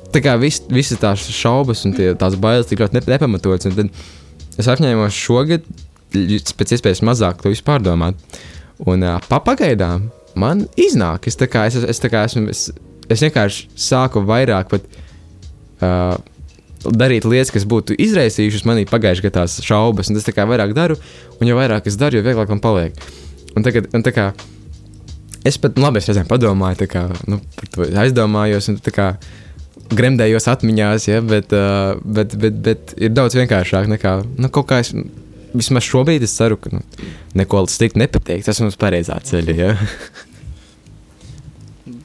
tā 0.09 0.23
kā 0.25 0.33
vis, 0.41 0.57
visas 0.73 0.97
tās 1.01 1.27
šaubas 1.29 1.85
un 1.85 1.93
tie, 1.97 2.07
tās 2.17 2.33
bailes 2.41 2.65
tik 2.69 2.81
ļoti 2.81 2.97
nep- 2.97 3.11
nepamatotas. 3.13 3.69
un 3.69 3.77
Tad 3.77 4.57
es 4.57 4.71
apņēmos 4.73 5.21
šogad 5.21 5.69
pēc 6.11 6.73
iespējas 6.75 7.03
mazāk 7.05 7.43
to 7.43 7.53
visu 7.53 7.65
pārdomāt. 7.67 8.17
Un 8.89 9.05
uh, 9.05 9.21
pagaidām 9.29 10.09
man 10.39 10.65
iznāk, 10.79 11.27
es, 11.27 11.37
kā, 11.37 11.65
es, 11.69 11.77
es, 11.77 12.01
kā 12.11 12.25
esmu, 12.27 12.47
es, 12.51 12.67
es 13.11 13.23
vienkārši 13.25 13.71
sāku 13.89 14.25
vairāk 14.27 14.73
pat. 14.73 14.85
Uh, 15.81 16.17
darīt 16.81 17.27
lietas, 17.29 17.51
kas 17.53 17.65
būtu 17.69 17.93
izraisījušas 18.01 18.63
manī 18.65 18.87
pagājušajā 18.89 19.27
gadā 19.27 19.43
tās 19.43 19.59
šaubas, 19.65 20.09
un 20.09 20.17
es 20.17 20.25
tā 20.25 20.33
kā 20.33 20.47
vairāk 20.49 20.73
daru, 20.73 20.95
un 21.37 21.49
jo 21.49 21.57
vairāk 21.57 21.85
es 21.89 21.97
daru, 21.99 22.17
jo 22.17 22.25
vieglāk 22.25 22.49
man 22.49 22.61
paliek. 22.63 22.97
Un 23.53 23.65
tagad, 23.65 23.91
un 23.93 24.01
tā 24.05 24.13
kā 24.15 24.31
es 25.45 25.59
pat, 25.61 25.77
labi, 25.81 26.01
es 26.01 26.09
reizēm 26.09 26.29
padomāju, 26.29 26.87
kā, 26.89 27.05
nu, 27.29 27.37
par 27.57 27.71
to 27.73 27.87
aizdomājos, 28.03 28.71
un 28.71 28.79
kā 28.81 29.11
gremdējos 29.91 30.47
atmiņās, 30.51 31.07
ja, 31.09 31.21
bet, 31.25 31.53
uh, 31.55 31.99
bet, 32.01 32.35
bet, 32.39 32.61
bet 32.65 32.95
ir 32.97 33.13
daudz 33.13 33.35
vienkāršāk 33.37 33.89
nekā, 33.91 34.15
nu, 34.41 34.51
kaut 34.53 34.69
kā 34.71 34.81
es 34.83 34.93
vismaz 35.53 35.85
šobrīd 35.87 36.25
es 36.25 36.35
ceru, 36.37 36.57
ka 36.61 36.73
nu, 36.73 36.81
neko 37.37 37.65
sliktu 37.71 38.01
nepateikt. 38.01 38.47
Tas 38.49 38.61
mums 38.63 38.79
pareizā 38.79 39.19
ceļā. 39.27 39.55
Ja? 39.57 39.73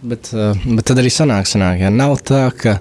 Bet, 0.06 0.28
uh, 0.34 0.54
bet 0.76 0.86
tad 0.86 1.00
arī 1.00 1.10
sanāk, 1.10 1.48
sanāk, 1.50 1.80
ja 1.82 1.88
nav 1.90 2.16
tā, 2.26 2.44
ka 2.54 2.76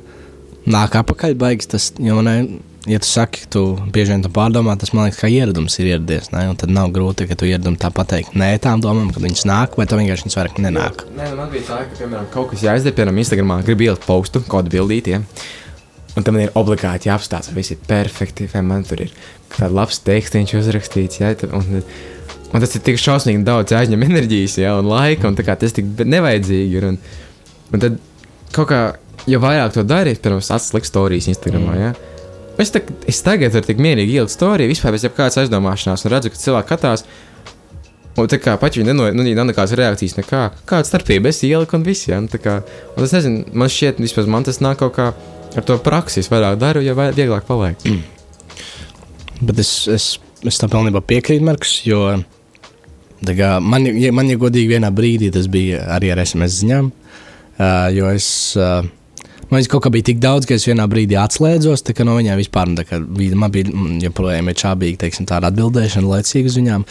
nāk 0.69 0.93
apakaļ 0.99 1.34
baigs 1.41 1.69
tas, 1.69 1.88
ne, 1.97 2.43
ja 2.86 2.99
tu 3.01 3.10
saki, 3.10 3.47
tu 3.51 3.63
bieži 3.93 4.13
vien 4.13 4.23
to 4.25 4.30
pārdomā, 4.34 4.75
tas 4.80 4.93
man 4.93 5.08
liekas, 5.08 5.19
kā 5.23 5.30
ieradums 5.34 5.78
ir 5.80 5.89
ieradies, 5.93 6.30
ne? 6.34 6.45
un 6.51 6.60
tad 6.60 6.73
nav 6.73 6.91
grūti, 6.95 7.28
ka 7.30 7.38
tu 7.39 7.49
ieradumi 7.49 7.80
tā 7.82 7.89
pateikt, 7.93 8.36
nē, 8.38 8.51
tām 8.62 8.84
domām, 8.84 9.10
kad 9.13 9.25
viņas 9.25 9.45
nāk, 9.49 9.78
vai 9.80 9.88
tev 9.89 10.01
vienkārši 10.01 10.28
viņas 10.28 10.39
vairāk 10.39 10.62
nenāk. 10.65 11.06
Nē, 11.17 11.32
man 11.39 11.49
bija 11.54 11.67
tā, 11.71 11.82
ka, 11.89 11.99
piemēram, 12.04 12.30
kaut 12.34 12.51
kas 12.54 12.65
jāizdara, 12.67 12.97
piemēram, 12.99 13.21
Instagramā, 13.25 13.60
gribu 13.65 13.88
ielikt 13.88 14.06
postu, 14.06 14.43
kādu 14.49 14.73
bildīti. 14.78 15.17
Ja? 15.17 15.23
Un 16.15 16.23
tam 16.23 16.38
ir 16.39 16.54
obligāti 16.56 17.10
jāapstāsta, 17.10 17.51
vai 17.51 17.60
viss 17.60 17.73
ir 17.75 17.80
perfekti, 17.89 18.45
vai 18.54 18.62
man 18.63 18.86
tur 18.88 19.01
ir 19.04 19.10
kāds 19.51 19.73
labs 19.75 19.97
tekstiņš 20.06 20.54
uzrakstīts. 20.62 21.19
Ja? 21.19 21.34
Tad- 21.36 21.51
Un, 21.56 21.82
un 22.54 22.62
tas 22.63 22.75
ir 22.78 22.84
tik 22.86 22.95
šausmīgi 23.01 23.43
daudz 23.43 23.73
aizņem 23.75 24.06
enerģijas, 24.08 24.58
ja? 24.62 24.78
un 24.80 24.88
laika, 24.88 25.28
un 25.28 25.36
tā 25.36 25.43
kā 25.43 25.58
tas 25.60 25.75
tik 25.75 25.89
nevajadzīgi 26.06 26.78
ir. 26.80 26.86
Un, 26.93 26.99
un 27.75 27.84
tad 27.84 27.97
kaut 28.56 28.69
kā, 28.71 28.80
jo 29.28 29.41
vairāk 29.43 29.73
to 29.75 29.84
dari, 29.84 30.15
pirms 30.15 30.51
atslēgt 30.56 30.88
stāstījis 30.88 31.28
Instagramā. 31.34 31.75
Ja? 31.82 31.91
Es, 32.56 32.71
tā, 32.71 32.80
es 33.12 33.19
tagad 33.25 33.51
varu 33.51 33.67
tik 33.67 33.82
mierīgi 33.84 34.15
ielikt 34.15 34.32
storiju, 34.32 34.71
vispār 34.71 34.95
bez 34.95 35.04
jebkādas 35.04 35.41
aizdomāšanās, 35.43 36.06
un 36.08 36.13
redzu, 36.15 36.32
ka 36.32 36.39
cilvēki 36.39 36.69
skatās. 36.71 37.04
Un 38.15 38.30
tā 38.32 38.39
kā 38.39 38.54
pat 38.56 38.78
viņi 38.78 38.88
neno, 38.93 39.10
nu, 39.12 39.25
nav 39.36 39.49
nekādas 39.49 39.75
reakcijas, 39.75 40.15
nekā, 40.15 40.45
kāda 40.69 40.88
starpība 40.88 41.28
es 41.34 41.41
ieliku 41.43 41.75
un 41.75 41.84
viss. 41.84 42.08
Ja? 42.08 42.21
Un, 42.23 42.30
tā 42.32 42.39
kā, 42.39 42.62
un 42.95 43.04
es 43.04 43.12
nezinu, 43.12 43.43
man 43.51 43.67
šķiet, 43.67 43.99
vispār 43.99 44.32
man 44.32 44.47
tas 44.47 44.62
nāk 44.63 44.80
kaut 44.80 44.95
kā 44.95 45.10
ar 45.58 45.68
to 45.68 45.78
praksi. 45.84 46.22
Es 46.24 46.32
vairāk 46.32 46.60
daru, 46.62 46.84
vai- 46.98 47.13
vieglāk 47.15 47.48
paliek. 47.48 47.80
Bet 49.46 49.60
es, 49.60 49.88
es, 49.91 50.10
es 50.44 50.60
tam 50.62 50.72
pilnībā 50.72 51.02
piekrītu, 51.06 51.46
Markus, 51.46 51.82
jo 51.88 52.02
kā, 53.26 53.56
man, 53.63 53.88
ja, 54.00 54.12
man, 54.15 54.30
ja 54.30 54.39
godīgi, 54.39 54.76
vienā 54.76 54.91
brīdī 54.96 55.32
tas 55.34 55.48
bija 55.52 55.86
arī 55.96 56.12
ar 56.13 56.22
SMS 56.24 56.62
ziņām, 56.62 56.91
uh, 56.91 57.89
jo 57.96 58.12
es. 58.13 58.30
Uh, 58.60 58.86
Man 59.46 59.60
viņas 59.60 59.68
kaut 59.70 59.84
kā 59.86 59.91
bija 59.94 60.08
tik 60.08 60.18
daudz, 60.18 60.48
ka 60.50 60.56
es 60.58 60.63
vienā 60.65 60.88
brīdī 60.89 61.13
atslēdzos, 61.22 61.84
no 62.08 62.15
viņiem 62.18 62.39
vispār 62.39 62.72
kā 62.89 62.98
man 63.38 63.52
bija 63.54 63.70
mm, 63.70 64.00
joprojām 64.02 64.50
ir 64.50 64.58
čābīgi, 64.58 64.98
teiksim, 65.04 65.28
tāda 65.30 65.52
atbildēšana 65.54 66.10
laicīgi 66.10 66.50
uz 66.50 66.58
viņām. 66.58 66.86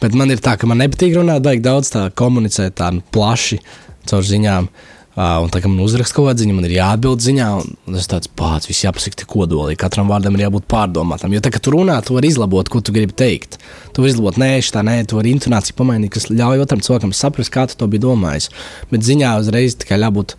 Bet 0.00 0.16
man 0.16 0.32
ir 0.32 0.40
tā, 0.40 0.54
ka 0.56 0.64
man 0.70 0.80
nepatīk 0.80 1.18
runāt, 1.18 1.44
vajag 1.44 1.60
daudz 1.66 1.92
tā 1.92 2.06
komunicēt 2.16 2.78
tā 2.80 2.88
plaši 3.12 3.60
caur 4.08 4.24
ziņām. 4.24 4.70
Uh, 4.72 4.97
un 5.18 5.50
tā 5.50 5.58
kā 5.58 5.66
man 5.70 5.82
uzraksta 5.82 6.14
kaut 6.14 6.28
kāda 6.28 6.44
ziņa, 6.44 6.54
man 6.54 6.66
ir 6.68 6.76
jāatbild 6.76 7.22
ziņā, 7.24 7.46
un 7.58 7.96
tas 7.96 8.06
tāds 8.10 8.30
pats, 8.38 8.68
viss 8.70 8.84
jāpasaka 8.84 9.18
tik 9.22 9.30
kodolīgi. 9.32 9.80
Katram 9.80 10.10
vārdam 10.12 10.36
ir 10.38 10.44
jābūt 10.44 10.68
pārdomātam. 10.70 11.34
Jo 11.34 11.42
tā, 11.42 11.50
ka 11.54 11.58
tu 11.62 11.74
runā, 11.74 11.96
tu 12.06 12.14
vari 12.14 12.30
izlabot, 12.30 12.70
ko 12.70 12.78
tu 12.84 12.94
gribi 12.94 13.16
teikt. 13.18 13.58
Tu 13.96 14.04
vari 14.04 14.14
izlabot, 14.14 14.38
nē, 14.38 14.52
šī 14.62 14.76
tā, 14.76 14.84
nē, 14.86 15.00
tu 15.10 15.18
vari 15.18 15.34
intonāciju 15.34 15.74
pamainīt, 15.80 16.12
kas 16.14 16.30
ļauj 16.30 16.62
otram 16.62 16.84
cilvēkam 16.86 17.16
saprast, 17.18 17.50
kā 17.54 17.66
tu 17.66 17.80
to 17.80 17.90
biji 17.90 18.04
domājis. 18.06 18.50
Bet 18.92 19.06
ziņā 19.10 19.34
uzreiz 19.42 19.74
tikai 19.82 19.98
jābūt. 20.04 20.36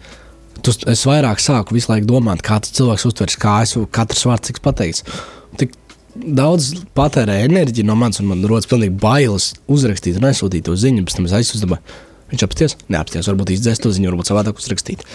Tu, 0.63 0.75
es 0.91 1.05
vairāk 1.07 1.43
sāku 1.43 1.75
visu 1.75 1.91
laiku 1.91 2.07
domāt, 2.07 2.43
kā 2.43 2.57
tas 2.63 2.71
cilvēks 2.75 3.07
uztvers, 3.11 3.39
kā 3.39 3.61
es 3.67 3.75
katrs 3.95 4.25
vārds 4.27 4.47
tiks 4.47 4.63
pateikts. 4.63 5.05
Tik 5.59 5.75
daudz 6.15 6.73
patērē 6.95 7.41
enerģiju 7.45 7.87
no 7.87 7.95
manis, 7.99 8.19
un 8.23 8.31
man 8.31 8.43
rodas 8.47 8.67
pilnīgi 8.67 8.95
bailes 8.99 9.53
uzrakstīt 9.71 10.19
un 10.19 10.27
aizsūtīt 10.31 10.67
to 10.67 10.75
ziņu, 10.75 11.05
pēc 11.07 11.19
tam 11.19 11.29
es 11.29 11.35
aizsūtu. 11.39 11.79
Viņš 12.29 12.45
apsties, 12.45 12.75
neapsties, 12.93 13.29
varbūt 13.31 13.55
izdzēs 13.55 13.81
to 13.81 13.91
ziņu, 13.93 14.11
varbūt 14.11 14.29
savādāk 14.29 14.61
uzrakstīt. 14.61 15.05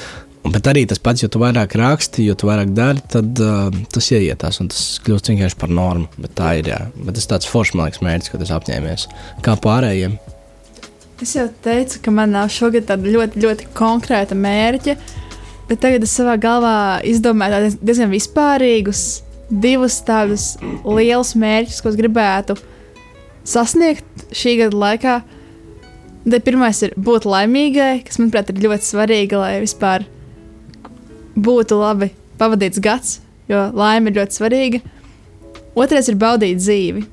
Un, 0.44 0.52
bet 0.52 0.66
arī 0.68 0.82
tas 0.88 1.00
pats, 1.00 1.22
jo 1.22 1.30
tu 1.32 1.40
vairāk 1.40 1.72
raksti, 1.80 2.26
jo 2.26 2.34
tu 2.36 2.50
vairāk 2.50 2.74
dari, 2.76 3.00
tad 3.08 3.40
uh, 3.40 3.72
tas 3.94 4.10
ieietās 4.12 4.60
un 4.60 4.68
tas 4.72 4.82
kļūst 5.06 5.30
vienkārši 5.32 5.56
par 5.60 5.72
normu. 5.72 6.10
Bet 6.20 6.34
tā 6.36 6.50
ir. 6.60 6.68
Jā. 6.68 6.80
Bet 6.98 7.16
tas 7.16 7.30
tāds 7.30 7.48
foršs, 7.48 7.72
man 7.78 7.88
liekas, 7.88 8.02
mērķis, 8.04 8.32
ko 8.32 8.40
tas 8.42 8.52
apņēmies. 8.58 9.06
Kā 9.46 9.56
pārējiem. 9.64 10.18
Es 11.24 11.32
jau 11.38 11.46
teicu, 11.64 12.02
ka 12.04 12.12
man 12.12 12.34
nav 12.34 12.50
šogad 12.52 12.90
tāda 12.90 13.08
ļoti, 13.08 13.40
ļoti 13.40 13.70
konkrēta 13.78 14.36
mērķa, 14.36 14.96
bet 15.70 15.80
tagad 15.80 16.04
es 16.04 16.12
savā 16.12 16.34
galvā 16.42 16.76
izdomāju 17.08 17.70
diezgan 17.80 18.12
vispārīgus, 18.12 19.04
divus 19.48 20.00
tādus 20.04 20.50
lielus 20.84 21.32
mērķus, 21.38 21.80
ko 21.80 21.92
es 21.92 21.96
gribētu 22.00 22.58
sasniegt 23.48 24.26
šī 24.34 24.58
gada 24.64 24.82
laikā. 24.84 25.16
Tad 26.24 26.44
pirmais 26.46 26.78
ir 26.86 26.94
būt 26.96 27.26
laimīgai, 27.28 27.98
kas, 28.06 28.16
manuprāt, 28.20 28.48
ir 28.50 28.62
ļoti 28.64 28.88
svarīgi, 28.88 29.36
lai 29.36 29.58
vispār 29.60 30.06
būtu 31.36 31.76
labi 31.80 32.10
pavadīts 32.40 32.80
gads, 32.82 33.18
jo 33.50 33.66
laime 33.76 34.10
ir 34.10 34.22
ļoti 34.22 34.38
svarīga. 34.38 34.80
Otrais 35.74 36.08
ir 36.08 36.16
baudīt 36.20 36.62
dzīvi 36.62 37.04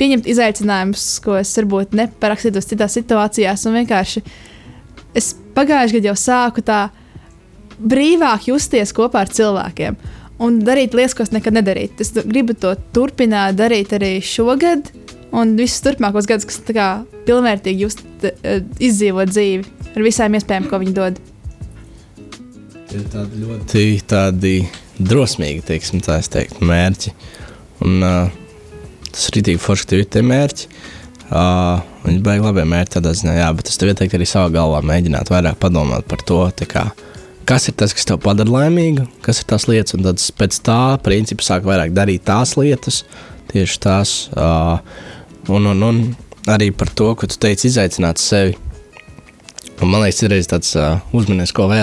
pieņemt 0.00 0.26
izaicinājumus, 0.32 1.04
ko 1.22 1.36
es 1.38 1.52
varbūt 1.58 1.94
neparakstītos 1.94 2.66
citās 2.70 2.96
situācijās, 2.96 3.66
un 3.68 3.78
vienkārši 3.78 4.22
es 5.18 5.34
pagājušajā 5.54 6.00
gadā 6.00 6.10
jau 6.10 6.18
sāku 6.18 6.64
tā 6.66 6.80
brīvāk 7.78 8.48
justies 8.50 8.94
kopā 8.96 9.22
ar 9.22 9.32
cilvēkiem 9.32 9.98
un 10.42 10.58
darīt 10.66 10.96
lietas, 10.96 11.14
ko 11.14 11.26
es 11.26 11.32
nekad 11.34 11.54
nedarīju. 11.54 11.94
Es 12.02 12.12
gribu 12.16 12.56
to 12.58 12.72
turpināt 12.94 13.58
darīt 13.60 13.92
arī 13.94 14.16
šogad, 14.24 14.90
un 15.32 15.56
visus 15.56 15.82
turpmākos 15.84 16.28
gadus, 16.28 16.46
kas 16.48 16.60
tā 16.66 16.76
kā 16.76 16.88
pilnvērtīgi 17.26 17.86
just, 17.86 18.04
eh, 18.22 18.60
izdzīvot 18.82 19.32
dzīvi 19.32 19.64
ar 19.96 20.04
visām 20.04 20.36
iespējām, 20.36 20.68
ko 20.70 20.80
viņi 20.82 20.96
dod. 20.96 21.20
Ir 22.92 23.04
tādi 23.08 23.40
ļoti 23.40 23.84
tādi 24.04 24.56
drosmīgi, 25.00 25.64
teiksim, 25.64 26.02
tā 26.04 26.18
es 26.20 26.28
teiktu, 26.28 26.60
mērķi. 26.68 27.12
Un, 27.82 28.02
uh, 28.04 28.28
tas 29.08 29.28
ir 29.28 29.38
rītīgi 29.38 29.62
forši, 29.62 29.86
ka 29.86 29.90
tev 29.92 30.02
ir 30.02 30.10
tie 30.12 30.22
mērķi. 30.26 30.68
Uh, 31.32 31.80
viņi 32.04 32.20
beigas 32.20 32.50
labi 32.50 32.66
mērķi 32.68 32.94
tādā 32.98 33.14
ziņā, 33.16 33.38
jā, 33.38 33.48
bet 33.56 33.70
es 33.72 33.80
tev 33.80 33.88
ieteiktu 33.88 34.18
arī 34.18 34.28
savā 34.28 34.52
galvā 34.52 34.82
mēģināt 34.84 35.32
vairāk 35.32 35.56
padomāt 35.62 36.04
par 36.10 36.20
to, 36.28 36.42
kā, 36.68 36.84
kas 37.48 37.70
ir 37.70 37.76
tas, 37.80 37.94
kas 37.96 38.04
tev 38.04 38.20
padara 38.20 38.52
laimīgu, 38.52 39.06
kas 39.24 39.40
ir 39.40 39.48
tās 39.48 39.64
lietas, 39.70 39.96
un 39.96 40.04
tad 40.04 40.20
pēc 40.38 40.60
tā 40.68 40.82
principa 41.02 41.48
sāk 41.48 41.64
vairāk 41.64 41.96
darīt 41.96 42.26
tās 42.28 42.58
lietas, 42.60 43.02
tieši 43.54 43.80
tās. 43.80 44.14
Uh, 44.36 44.84
un, 45.48 45.66
un, 45.72 45.82
un 45.88 46.02
arī 46.52 46.70
par 46.74 46.90
to, 46.94 47.12
ko 47.18 47.26
tu 47.26 47.38
teici, 47.42 47.70
izaicināt 47.70 48.22
sevi. 48.22 48.56
Un 49.82 49.90
man 49.90 50.04
liekas, 50.04 50.22
ir 50.22 50.34
tāds 50.46 50.74
uh, 50.78 51.00
uzmanīgs, 51.16 51.54
ko 51.56 51.66
vai 51.70 51.82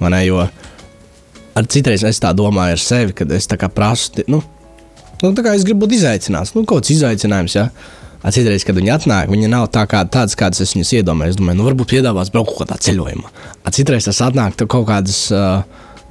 Ne, 0.00 0.22
jo 0.24 0.40
ar 0.40 1.66
citreiz 1.68 2.04
es 2.08 2.22
tā 2.22 2.32
domāju 2.36 2.78
ar 2.78 2.80
sevi, 2.80 3.12
kad 3.16 3.32
es 3.36 3.48
prasu, 3.68 4.24
nu, 4.32 4.40
nu 5.20 5.32
tā 5.36 5.44
kā 5.44 5.52
es 5.56 5.66
gribu 5.66 5.84
būt 5.84 5.98
izaicināts, 5.98 6.54
nu, 6.56 6.64
kaut 6.64 6.80
kāds 6.80 6.94
izaicinājums. 6.96 7.56
Ja? 7.58 7.68
Ar 8.20 8.34
Citreiz, 8.36 8.66
kad 8.68 8.76
viņi 8.76 8.90
atnāk, 8.92 9.30
viņi 9.32 9.48
nav 9.48 9.70
tā 9.72 9.86
kā, 9.88 10.02
tādas, 10.04 10.34
kādas 10.36 10.60
es 10.60 10.74
viņus 10.74 10.90
iedomājos. 10.98 11.32
Es 11.32 11.38
domāju, 11.40 11.56
nu, 11.56 11.64
varbūt 11.70 11.94
piedāvās 11.94 12.28
braukt 12.32 12.52
kaut 12.52 12.66
kādā 12.66 12.76
ceļojumā. 12.84 13.30
Ar 13.64 13.72
Citreiz 13.72 14.04
tas 14.04 14.20
atnāk, 14.26 14.58
kaut 14.60 14.84
kādas 14.90 15.22
uh, 15.32 15.62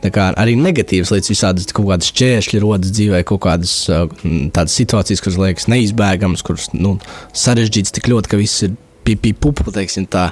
arī 0.04 0.56
negatīvas 0.60 1.12
lietas, 1.14 1.32
visādas 1.32 1.68
kaut 1.76 1.90
kādas 1.90 2.12
šķēršļi 2.14 2.62
rodas 2.64 2.94
dzīvē, 2.96 3.24
kaut 3.28 3.42
kādas 3.44 3.74
uh, 3.92 4.08
tādas 4.56 4.78
situācijas, 4.80 5.22
kuras 5.26 5.40
liekas 5.42 5.68
neizbēgamas, 5.72 6.44
kuras 6.46 6.70
nu, 6.74 6.98
sarežģītas 7.36 7.96
tik 7.98 8.10
ļoti, 8.12 8.32
ka 8.32 8.40
viss 8.40 8.64
ir 8.68 8.78
pipī 9.08 9.34
pupu, 9.34 9.72
teiksim 9.76 10.08
tā. 10.12 10.30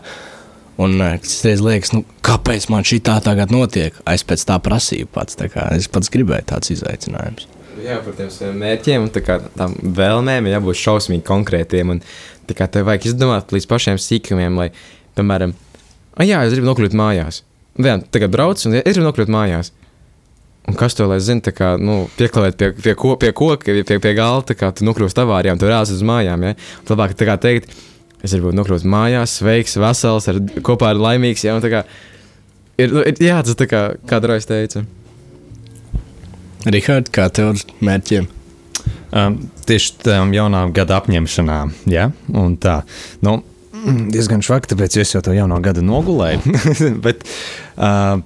Un 0.78 1.00
uh, 1.02 1.18
es 1.18 1.42
reiz 1.46 1.64
liekas, 1.66 1.92
nu, 1.96 2.04
kāpēc 2.26 2.70
man 2.70 2.86
šī 2.88 3.02
tā 3.06 3.18
tagad 3.26 3.52
notiek? 3.52 3.98
Es 4.08 4.24
pēc 4.28 4.46
tā 4.48 4.60
prasīju 4.62 5.10
pats. 5.12 5.40
tā 5.40 5.50
Es 5.74 5.90
pats 5.90 6.12
gribēju 6.14 6.52
tāds 6.54 6.72
izaicinājums. 6.76 7.48
Jā, 7.84 8.00
par 8.02 8.16
tiem 8.18 8.30
saviem 8.34 8.58
mērķiem 8.62 9.04
un 9.06 9.12
tā 9.14 9.22
kā 9.26 9.38
tām 9.54 9.76
vēlmēm 9.98 10.48
ir 10.48 10.56
jābūt 10.56 10.80
šausmīgi 10.82 11.26
konkrētiem. 11.28 11.94
Un, 11.94 12.02
tā 12.50 12.56
kā 12.58 12.70
tev 12.72 12.88
vajag 12.90 13.12
izdomāt 13.12 13.54
līdz 13.54 13.68
pašiem 13.70 14.00
sīkumiem, 14.02 14.58
lai, 14.58 14.72
piemēram, 15.18 15.54
ah, 16.18 16.26
jā, 16.26 16.42
es 16.46 16.56
gribu 16.56 16.72
nokļūt 16.72 16.98
mājās. 16.98 17.44
Vien, 17.78 18.02
tagad 18.14 18.34
brauc 18.34 18.64
un 18.66 18.80
es 18.80 18.96
gribu 18.96 19.06
nokļūt 19.08 19.32
mājās. 19.34 19.72
Un 20.68 20.76
kas 20.76 20.98
to 20.98 21.06
lai 21.08 21.22
zina, 21.24 21.44
tā 21.46 21.54
kā 21.56 21.76
nu, 21.80 22.10
pieklāvēt 22.18 22.58
pie, 22.60 22.72
pie, 22.76 22.96
ko, 23.00 23.14
pie 23.20 23.32
koka, 23.32 23.72
pie, 23.72 24.00
pie, 24.04 24.14
galda, 24.18 24.58
kā 24.58 24.74
tu 24.76 24.84
nokļūsi 24.88 25.22
avārijā 25.24 25.56
un 25.56 25.62
tu 25.62 25.70
rāzi 25.70 25.96
uz 25.96 26.04
mājām. 26.04 26.44
Ja? 26.44 26.58
Un 26.82 26.92
Labāk 26.92 27.16
tā 27.16 27.30
kā 27.30 27.38
teikt, 27.40 27.72
es 28.20 28.36
gribu 28.36 28.52
nokļūt 28.58 28.84
mājās, 28.84 29.38
sveiks, 29.40 29.78
vesels, 29.80 30.28
ar, 30.28 30.42
kopā 30.68 30.92
ar 30.92 31.00
laimīgs. 31.00 31.46
Ja? 31.48 31.56
Un 31.56 31.64
tā 31.64 31.72
kā 31.72 31.86
Ir, 32.78 32.92
nu, 32.94 33.02
ir 33.02 33.18
jāatzīst, 33.18 33.64
kā 33.72 33.82
kāda 34.06 34.30
reize 34.30 34.46
teica. 34.46 34.84
Rihards, 36.68 37.10
kā 37.14 37.26
tev 37.34 37.56
ar 37.56 37.62
mērķiem? 37.82 38.28
Um, 39.18 39.38
tieši 39.66 39.96
tam 40.04 40.34
jaunām 40.36 40.74
gada 40.78 41.00
apņemšanām, 41.02 41.72
ja? 41.90 42.12
un 42.38 42.54
tā. 42.62 42.84
Nu, 43.26 43.40
diezgan 44.14 44.44
švaki, 44.46 44.72
tāpēc 44.74 44.98
es 45.02 45.14
jau 45.16 45.22
to 45.26 45.36
jauno 45.36 45.60
gadu 45.64 45.84
nogulēju. 45.86 46.58
Bet 47.06 47.24
uh, 47.76 48.20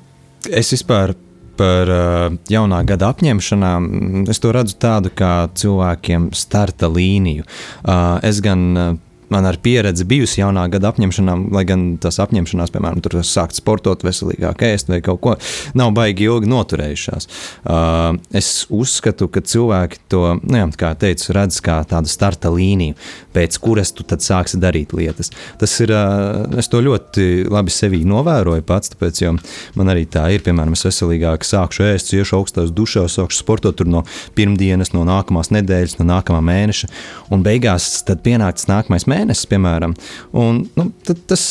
es 0.49 0.71
vispār 0.73 1.15
par 1.59 1.91
uh, 1.91 2.39
jaunā 2.49 2.81
gada 2.87 3.11
apņemšanām, 3.13 3.87
mm, 3.87 4.25
es 4.31 4.41
to 4.41 4.53
redzu 4.55 4.77
tādu 4.81 5.11
kā 5.13 5.49
cilvēkiem 5.57 6.31
starta 6.37 6.89
līniju. 6.91 7.45
Uh, 7.83 8.17
es 8.25 8.41
gan 8.43 8.67
uh, 8.73 8.93
man 9.31 9.47
ar 9.47 9.57
pieredzi 9.63 10.05
bijusi 10.07 10.41
jaunā 10.41 10.65
gada 10.71 10.91
apņemšanām, 10.91 11.47
lai 11.55 11.63
gan 11.69 11.85
tas 12.01 12.19
apņemšanās, 12.23 12.73
piemēram, 12.73 13.01
tur 13.03 13.17
sākt 13.25 13.57
sportot, 13.57 14.03
veselīgāk 14.05 14.65
ēst 14.67 14.91
vai 14.91 15.01
kaut 15.05 15.21
ko, 15.23 15.35
nav 15.77 15.93
baigi 15.95 16.27
ilgi 16.27 16.49
noturējušās. 16.51 17.27
Uh, 17.63 18.19
es 18.37 18.51
uzskatu, 18.73 19.29
ka 19.31 19.43
cilvēki 19.45 20.01
to, 20.11 20.23
nu, 20.41 20.59
jā, 20.59 20.67
kā 20.81 20.93
teicu, 20.99 21.31
redz 21.37 21.61
kā 21.63 21.79
tādu 21.87 22.11
starta 22.11 22.51
līniju, 22.53 22.97
pēc 23.35 23.57
kuras 23.63 23.93
tu 23.95 24.05
tad 24.07 24.23
sāksi 24.25 24.59
darīt 24.61 24.95
lietas. 24.97 25.31
Tas 25.61 25.75
ir, 25.83 25.93
uh, 25.95 26.59
es 26.59 26.69
to 26.71 26.83
ļoti 26.83 27.47
labi 27.51 27.73
sevī 27.73 28.03
novēroju 28.07 28.65
pats, 28.67 28.93
tāpēc, 28.93 29.23
jo 29.23 29.35
man 29.79 29.93
arī 29.93 30.05
tā 30.11 30.27
ir, 30.35 30.43
piemēram, 30.45 30.75
es 30.75 30.85
veselīgāk 30.87 31.47
sākšu 31.47 31.87
ēst, 31.87 32.13
iešu 32.17 32.39
augstās 32.41 32.73
dušās, 32.75 33.17
sākšu 33.19 33.43
sportot 33.43 33.79
tur 33.79 33.89
no 33.89 34.03
pirmdienas, 34.37 34.93
no 34.95 35.05
nākamās 35.07 35.53
nedēļas, 35.55 35.97
no 36.01 36.09
nākamā 36.11 36.43
mēneša, 36.51 36.91
un 37.31 37.45
beigās 37.45 37.89
tad 38.07 38.23
pienāk 38.25 38.59
tas 38.59 38.67
nākamais 38.71 39.07
mēnesis, 39.07 39.20
piemēram, 39.51 39.93
un 40.37 40.63
nu, 40.77 40.87
tad 41.07 41.21
tas, 41.29 41.43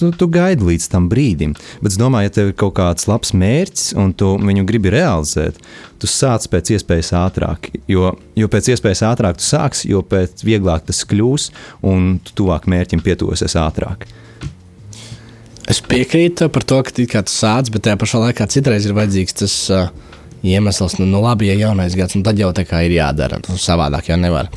tu, 0.00 0.10
tu 0.12 0.28
gaidi 0.32 0.66
līdz 0.68 0.88
tam 0.92 1.08
brīdim. 1.10 1.54
Bet 1.80 1.94
es 1.94 1.98
domāju, 2.00 2.28
ja 2.28 2.34
tev 2.36 2.52
ir 2.52 2.56
kaut 2.60 2.76
kāds 2.78 3.08
labs 3.10 3.34
mērķis 3.36 3.92
un 4.00 4.14
tu 4.16 4.32
viņu 4.40 4.66
gribi 4.68 4.92
realizēt, 4.94 5.60
tu 6.00 6.10
sāc 6.10 6.46
pēc 6.52 6.74
iespējas 6.76 7.12
ātrāk. 7.20 7.70
Jo, 7.90 8.14
jo 8.38 8.50
pēc 8.50 8.72
iespējas 8.74 9.04
ātrāk 9.10 9.40
tu 9.40 9.46
sāksi, 9.46 9.90
jo 9.92 10.04
pēc 10.06 10.44
vieglāk 10.46 10.86
tas 10.88 11.04
kļūs 11.08 11.50
un 11.86 12.16
tu 12.24 12.36
tuvāk 12.42 12.70
mērķim 12.70 13.04
pietuvosies 13.04 13.58
ātrāk. 13.60 14.08
Es 15.70 15.78
piekrītu 15.86 16.48
par 16.50 16.64
to, 16.66 16.80
ka 16.82 17.22
tas 17.22 17.34
sācis, 17.34 17.70
bet 17.70 17.84
tajā 17.86 17.98
pašā 18.00 18.24
laikā 18.24 18.46
citreiz 18.50 18.88
ir 18.88 18.96
vajadzīgs 18.96 19.36
tas 19.38 19.56
uh, 19.70 19.90
iemesls, 20.42 20.96
nu, 20.98 21.06
nu 21.06 21.20
labi, 21.22 21.46
ja 21.50 21.54
jaunais 21.54 21.94
gads, 21.94 22.16
nu, 22.16 22.24
tad 22.26 22.38
jau 22.40 22.50
tā 22.56 22.64
kā 22.68 22.82
ir 22.86 22.96
jādara. 22.96 23.40
Nu, 23.46 23.58
savādāk 23.60 24.10
jau 24.10 24.18
nevar. 24.20 24.50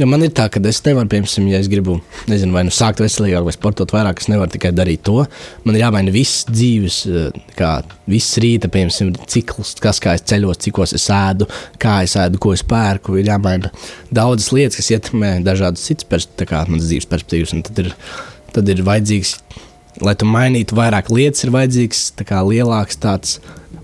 Jo 0.00 0.06
man 0.08 0.22
ir 0.24 0.30
tā, 0.32 0.46
ka 0.48 0.60
es 0.70 0.78
nevaru, 0.86 1.10
piemēram, 1.12 1.48
ja 1.52 1.58
es 1.60 1.68
gribu, 1.68 1.98
nezinu, 2.30 2.54
vai 2.56 2.62
nu 2.64 2.72
sākt 2.72 3.02
veselīgāk, 3.02 3.44
vai 3.44 3.52
sportot 3.52 3.92
vairāk, 3.92 4.22
es 4.22 4.30
nevaru 4.32 4.54
tikai 4.54 4.70
darīt 4.72 5.02
to. 5.04 5.18
Man 5.66 5.76
ir 5.76 5.84
jāmaina 5.84 6.14
viss 6.14 6.46
dzīves, 6.48 7.00
uh, 7.10 7.42
kā 7.58 7.74
viss 8.08 8.38
rīta, 8.40 8.70
piemēram, 8.72 9.18
cikls, 9.28 9.74
kas 9.84 10.00
kā 10.00 10.16
es 10.16 10.24
ceļos, 10.32 10.62
cikos 10.64 10.96
es 10.96 11.04
ēdu, 11.12 11.48
kā 11.82 11.98
es 12.06 12.16
ēdu, 12.16 12.40
ko 12.40 12.54
es 12.56 12.64
pērku. 12.64 13.18
Ir 13.20 13.28
jāmaina 13.34 13.68
daudzas 14.08 14.48
lietas, 14.56 14.80
kas 14.80 14.94
ietekmē 14.96 15.34
dažādas 15.44 15.84
citas 15.84 16.28
manas 16.48 16.88
dzīves 16.88 17.10
perspektīvas. 17.12 17.52
Tad 17.68 17.84
ir, 17.84 17.92
tad 18.56 18.72
ir 18.72 18.80
vajadzīgs 18.88 19.36
lai 20.00 20.14
tu 20.16 20.28
mainītu 20.28 20.76
vairāk 20.78 21.10
lietas, 21.12 21.44
ir 21.44 21.52
vajadzīgs 21.52 22.06
kā, 22.24 22.40
lielāks 22.46 22.96
tāds 23.02 23.40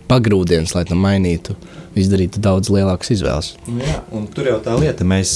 pagrūdiens, 0.09 0.73
lai 0.77 0.87
tu 0.89 0.97
mainītu, 0.97 1.57
izdarītu 2.03 2.43
daudz 2.45 2.71
lielākas 2.73 3.13
izvēles. 3.17 3.53
Jā, 3.81 3.99
un 4.15 4.27
tur 4.33 4.51
jau 4.51 4.59
tā 4.65 4.77
lieta, 4.81 5.07
mēs 5.09 5.35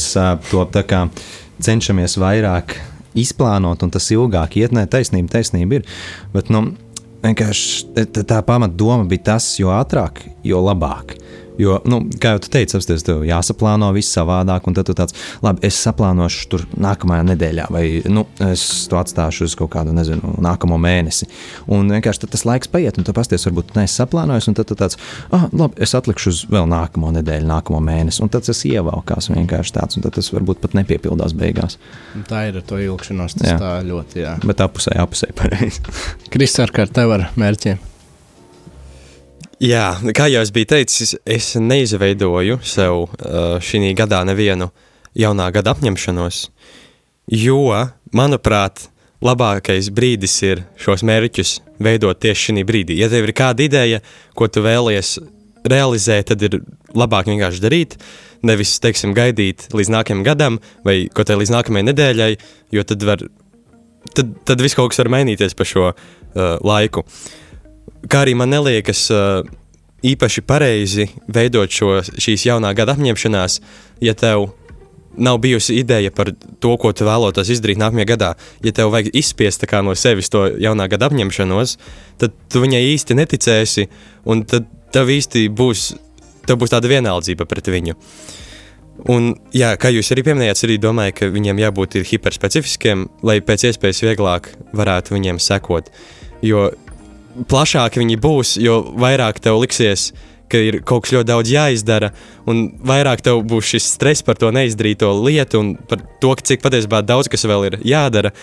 to 0.50 0.64
tā 0.72 0.84
kā 0.88 1.04
cenšamies 1.62 2.16
vairāk 2.20 2.78
izplānot, 3.18 3.82
un 3.84 3.92
tas 3.92 4.08
ilgāk 4.14 4.56
iet, 4.60 4.74
nē, 4.74 4.86
taisnība, 4.90 5.34
taisnība 5.36 5.80
ir. 5.80 5.88
Bet, 6.34 6.50
nu, 6.52 6.70
vienkārši 7.22 8.06
tā 8.22 8.40
pamatdoma 8.46 9.06
bija 9.10 9.32
tas, 9.34 9.52
jo 9.60 9.72
ātrāk, 9.74 10.24
jo 10.46 10.62
labāk. 10.64 11.16
Jo, 11.60 11.78
nu, 11.88 12.00
kā 12.20 12.34
jau 12.34 12.42
teicu, 12.46 12.78
apstāties, 12.78 13.04
tev 13.06 13.22
jāsaplāno 13.26 13.90
viss 13.94 14.14
savādāk, 14.16 14.66
un 14.68 14.76
tad 14.76 14.88
tu 14.88 14.94
tāds, 14.96 15.16
labi, 15.44 15.62
es 15.68 15.76
saplānošu 15.84 16.48
tur 16.52 16.64
nākamajā 16.80 17.26
nedēļā, 17.32 17.66
vai 17.72 17.84
nu, 18.08 18.24
es 18.48 18.64
to 18.90 18.98
atstāšu 19.00 19.48
uz 19.48 19.56
kaut 19.58 19.72
kādu, 19.74 19.94
nezinu, 19.96 20.34
nākamo 20.42 20.78
mēnesi. 20.80 21.28
Un 21.72 21.92
vienkārši 21.92 22.30
tas 22.32 22.46
laiks 22.48 22.70
paiet, 22.72 22.98
un 22.98 23.06
tu 23.06 23.14
pasties, 23.16 23.44
varbūt 23.48 23.76
neesi 23.76 24.00
saplānojis, 24.00 24.48
un 24.48 24.58
tad 24.58 24.70
tu 24.70 24.78
tāds, 24.78 24.98
ah, 25.34 25.46
labi, 25.52 25.78
es 25.84 25.94
atlikšu 25.98 26.32
uz 26.32 26.42
vēl 26.52 26.68
nākamo 26.72 27.12
nedēļu, 27.18 27.48
nākamo 27.52 27.82
mēnesi, 27.84 28.24
un 28.24 28.32
tad 28.32 28.48
tas 28.48 28.64
ievelkās 28.68 29.30
vienkārši 29.34 29.76
tāds, 29.76 30.00
un 30.00 30.08
tas 30.08 30.32
varbūt 30.32 30.64
pat 30.64 30.76
nepiepildās 30.80 31.36
beigās. 31.36 31.78
Tā 32.30 32.46
ir 32.48 32.60
ar 32.62 32.66
to 32.66 32.80
ilgšanos, 32.80 33.36
tas 33.38 33.54
Jā. 33.54 33.60
tā 33.60 33.76
ļoti, 33.86 34.24
jā. 34.24 34.36
Bet 34.46 34.64
apusē, 34.64 34.96
apusē 35.04 35.32
pareizi. 35.36 35.84
Kristār, 36.32 36.72
kā 36.72 36.88
ar 36.88 36.94
tev 36.96 37.16
ar 37.18 37.28
mērķiem? 37.36 37.91
Jā, 39.62 39.92
kā 40.10 40.24
jau 40.26 40.40
es 40.42 40.50
biju 40.50 40.66
teicis, 40.72 41.12
es 41.22 41.52
neizveidoju 41.54 42.56
sev 42.66 43.04
uh, 43.04 43.60
šī 43.62 43.92
gadā 43.94 44.24
nevienu 44.26 44.72
jaunā 45.14 45.44
gada 45.54 45.70
apņemšanos, 45.76 46.38
jo, 47.30 47.60
manuprāt, 48.10 48.88
labākais 49.22 49.92
brīdis 49.94 50.34
ir 50.42 50.64
šos 50.82 51.04
mērķus 51.06 51.52
veidot 51.78 52.18
tieši 52.18 52.48
šī 52.48 52.64
brīdī. 52.66 52.96
Ja 52.98 53.06
tev 53.12 53.28
ir 53.28 53.34
kāda 53.38 53.62
ideja, 53.62 54.00
ko 54.34 54.48
tu 54.50 54.64
vēlies 54.64 55.20
realizēt, 55.70 56.32
tad 56.32 56.42
ir 56.42 56.58
labāk 56.98 57.30
vienkārši 57.30 57.62
darīt, 57.62 57.94
nevis, 58.42 58.72
teiksim, 58.82 59.12
gaidīt 59.14 59.68
līdz 59.70 59.92
nākamajam 59.94 60.24
gadam 60.26 60.58
vai 60.82 61.04
kaut 61.06 61.30
kā 61.30 61.38
līdz 61.38 61.54
nākamajai 61.54 61.86
nedēļai, 61.92 62.32
jo 62.74 62.84
tad 62.90 63.06
var, 63.06 63.22
tad, 64.10 64.34
tad 64.42 64.66
viss 64.66 64.74
kaut 64.74 64.90
kas 64.90 65.04
var 65.04 65.12
mainīties 65.20 65.54
pa 65.54 65.68
šo 65.70 65.92
uh, 65.92 65.94
laiku 66.66 67.06
kā 68.08 68.24
arī 68.24 68.34
man 68.38 68.52
neliekas 68.52 69.04
uh, 69.14 69.42
īpaši 70.02 70.42
pareizi 70.46 71.08
veidot 71.30 71.70
šo, 71.70 72.00
šīs 72.02 72.48
jaunā 72.48 72.72
gada 72.76 72.96
apņemšanās, 72.96 73.60
ja 74.02 74.14
tev 74.18 74.50
nav 75.16 75.38
bijusi 75.38 75.76
ideja 75.76 76.10
par 76.10 76.32
to, 76.60 76.76
ko 76.80 76.92
tu 76.96 77.04
vēloties 77.04 77.52
izdarīt 77.52 77.80
nākamajā 77.80 78.08
gadā. 78.14 78.30
Ja 78.64 78.72
tev 78.72 78.92
vajag 78.94 79.12
izspiest 79.18 79.64
no 79.84 79.94
sevis 79.94 80.30
to 80.32 80.46
jaunā 80.58 80.88
gada 80.88 81.10
apņemšanos, 81.10 81.76
tad 82.18 82.32
tu 82.48 82.62
viņai 82.64 82.82
īsti 82.94 83.18
neticēsi, 83.20 83.88
un 84.24 84.44
tad 84.48 84.68
tev 84.92 85.12
īsti 85.12 85.48
būs, 85.52 85.92
tev 86.46 86.58
būs 86.60 86.72
tāda 86.72 86.88
vienaldzība 86.88 87.44
pret 87.44 87.68
viņu. 87.68 87.96
Un, 89.08 89.32
jā, 89.56 89.72
kā 89.80 89.90
jūs 89.90 90.12
arī 90.12 90.22
pieminējāt, 90.26 90.64
arī 90.66 90.78
domāju, 90.78 91.14
ka 91.16 91.28
viņiem 91.32 91.60
jābūt 91.62 91.96
hiperspecifiskiem, 92.06 93.06
lai 93.26 93.40
pēc 93.40 93.70
iespējas 93.70 94.02
vieglāk 94.04 94.52
varētu 94.76 95.16
viņiem 95.16 95.40
sekot. 95.42 95.88
Jo 96.44 96.70
plašāki 97.48 98.02
viņi 98.02 98.18
būs, 98.22 98.56
jo 98.62 98.80
vairāk 98.98 99.40
tev 99.42 99.60
liksies, 99.62 100.10
ka 100.52 100.60
ir 100.60 100.80
kaut 100.84 101.06
kas 101.06 101.14
ļoti 101.16 101.28
daudz 101.30 101.52
jāizdara, 101.52 102.10
un 102.50 102.66
vairāk 102.84 103.22
tev 103.24 103.40
būs 103.48 103.72
šis 103.72 103.88
stress 103.94 104.24
par 104.26 104.36
to 104.40 104.50
neizdarīto 104.52 105.08
lietu 105.22 105.62
un 105.62 105.72
par 105.88 106.02
to, 106.20 106.34
ka 106.36 106.44
cik 106.52 106.64
patiesībā 106.64 107.00
daudz 107.06 107.30
kas 107.32 107.46
vēl 107.48 107.70
ir 107.70 107.78
jādara, 107.88 108.34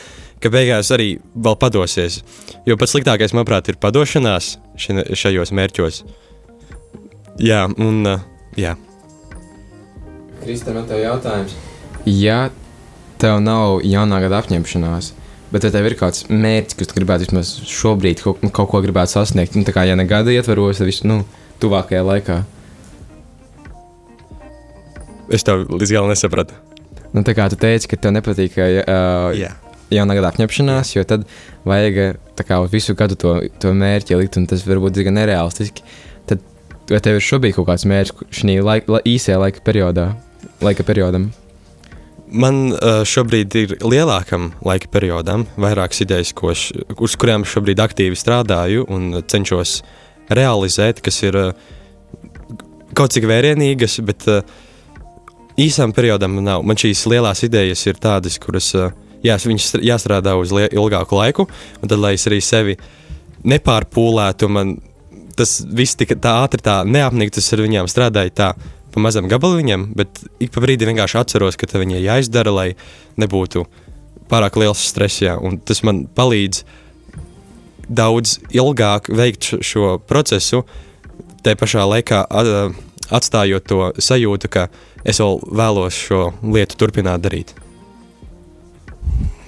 ka 0.41 0.51
beigās 0.53 0.89
arī 0.95 1.11
vēl 1.35 1.59
padosies. 1.59 2.21
Jo 2.65 2.79
pats 2.79 2.95
sliktākais, 2.95 3.35
manuprāt, 3.35 3.69
ir 3.69 3.79
padošanās 3.81 4.55
šajos 4.79 5.53
mērķos. 5.53 6.03
Jā, 7.39 7.65
un 7.69 8.03
jā. 8.59 8.75
Kristē, 10.39 10.73
man 10.75 10.87
te 10.87 10.97
ir 10.97 11.05
jautājums. 11.05 11.55
Ja 12.07 12.47
tev 13.19 13.41
nav 13.43 13.81
jaunā 13.83 14.21
gada 14.23 14.39
apņemšanās, 14.41 15.11
bet 15.53 15.65
ja 15.65 15.71
tev 15.73 15.87
ir 15.89 15.97
kāds 15.99 16.27
mērķis, 16.29 16.77
kas 16.79 16.89
tu 16.89 16.97
gribētu 16.97 17.27
vismaz 17.27 17.51
šobrīd 17.69 18.23
kaut, 18.23 18.43
nu, 18.45 18.51
kaut 18.53 18.69
ko 18.71 18.81
gribētu 18.85 19.17
sasniegt, 19.17 19.57
nu, 19.57 19.65
tā 19.67 19.73
kā 19.75 19.85
ja 19.89 19.97
ne 19.99 20.05
gada 20.09 20.33
ietvaros, 20.33 20.81
tad 20.81 20.89
viss, 20.89 21.05
nu, 21.07 21.21
tuvākajā 21.63 22.03
laikā. 22.05 22.39
Es 25.33 25.45
tev 25.45 25.67
līdz 25.69 25.93
galam 25.93 26.09
nesapratu. 26.09 26.57
Nu, 27.13 27.23
tā 27.25 27.33
kā 27.37 27.47
tu 27.49 27.57
teici, 27.59 27.89
ka 27.89 27.97
tev 27.97 28.13
nepatīk 28.15 28.57
uh, 28.61 29.33
Jā. 29.37 29.53
jaunā 29.93 30.17
gada 30.17 30.31
apņemšanās, 30.33 30.93
jo 30.95 31.05
tad 31.09 31.25
vajag 31.69 32.19
kā 32.45 32.59
visu 32.71 32.95
gadu 32.97 33.17
to, 33.19 33.35
to 33.61 33.73
mērķi 33.75 34.17
likt, 34.19 34.37
un 34.39 34.47
tas 34.49 34.63
var 34.67 34.81
būt 34.81 34.97
diezgan 34.97 35.17
nereālistiski. 35.17 35.85
Tad 36.29 36.45
vai 36.89 37.01
tev 37.03 37.19
ir 37.19 37.25
šobrīd 37.25 37.57
kaut 37.57 37.67
kāds 37.69 37.85
mērķis 37.89 38.39
šī 38.39 38.59
laika, 38.65 38.93
la, 38.95 39.01
īsajā 39.05 39.41
laika 39.41 39.63
periodā, 39.65 40.11
laika 40.65 40.85
periodam? 40.87 41.29
Man 42.29 42.69
uh, 42.75 43.01
šobrīd 43.09 43.55
ir 43.57 43.71
lielākam 43.81 44.51
laika 44.65 44.89
periodam 44.93 45.47
vairākas 45.57 46.03
idejas, 46.05 46.33
es, 46.51 46.67
uz 47.01 47.15
kurām 47.17 47.45
šobrīd 47.47 47.81
aktīvi 47.81 48.17
strādāju 48.19 48.85
un 48.91 49.23
cenšos 49.25 49.79
realizēt, 50.37 51.01
kas 51.01 51.17
ir 51.25 51.37
uh, 51.39 51.53
kaut 52.93 53.15
cik 53.15 53.25
vērienīgas, 53.29 53.97
bet 54.05 54.27
uh, 54.29 54.43
īsam 55.57 55.93
periodam 55.95 56.37
nav. 56.43 56.61
Man 56.61 56.77
šīs 56.77 57.07
lielās 57.09 57.41
idejas 57.47 57.81
ir 57.89 57.97
tādas, 58.01 58.37
kuras 58.41 58.71
jā, 59.25 59.37
jāstrādā 59.81 60.35
uz 60.37 60.53
ilgāku 60.53 61.17
laiku, 61.17 61.47
un 61.81 61.89
tad, 61.89 61.97
lai 61.99 62.13
es 62.19 62.27
arī 62.29 62.41
sevi 62.45 62.77
nepārpūlētu, 63.49 64.49
man 64.51 64.77
tas 65.39 65.59
viss 65.63 65.97
tik 65.97 66.17
tā 66.19 66.41
ātri 66.43 66.61
tā 66.63 66.81
neapniktu, 66.85 67.39
tas 67.39 67.53
ar 67.55 67.63
viņiem 67.63 67.89
strādāja 67.89 68.35
tā 68.35 68.49
pa 68.93 69.03
mazam 69.03 69.29
gabaliņam, 69.29 69.89
bet 69.97 70.23
ik 70.41 70.53
pa 70.55 70.63
brīdi 70.63 70.87
vienkārši 70.89 71.19
atceros, 71.21 71.57
ka 71.59 71.69
viņi 71.71 71.99
ir 71.99 72.05
jāizdara, 72.07 72.53
lai 72.53 72.67
nebūtu 73.19 73.65
pārāk 74.29 74.59
liels 74.61 74.83
stress, 74.91 75.23
jā, 75.23 75.35
un 75.37 75.57
tas 75.59 75.81
man 75.85 76.05
palīdz 76.15 76.63
daudz 77.89 78.37
ilgāk 78.53 79.09
veikt 79.09 79.55
šo 79.65 79.97
procesu, 80.09 80.63
te 81.43 81.55
pašā 81.57 81.85
laikā 81.89 82.25
atstājot 83.09 83.65
to 83.65 83.89
sajūtu, 83.97 84.51
ka 84.53 84.67
es 85.03 85.21
vēl 85.21 85.41
vēlos 85.61 85.97
šo 85.97 86.29
lietu 86.43 86.77
turpināt 86.77 87.25
darīt. 87.25 87.55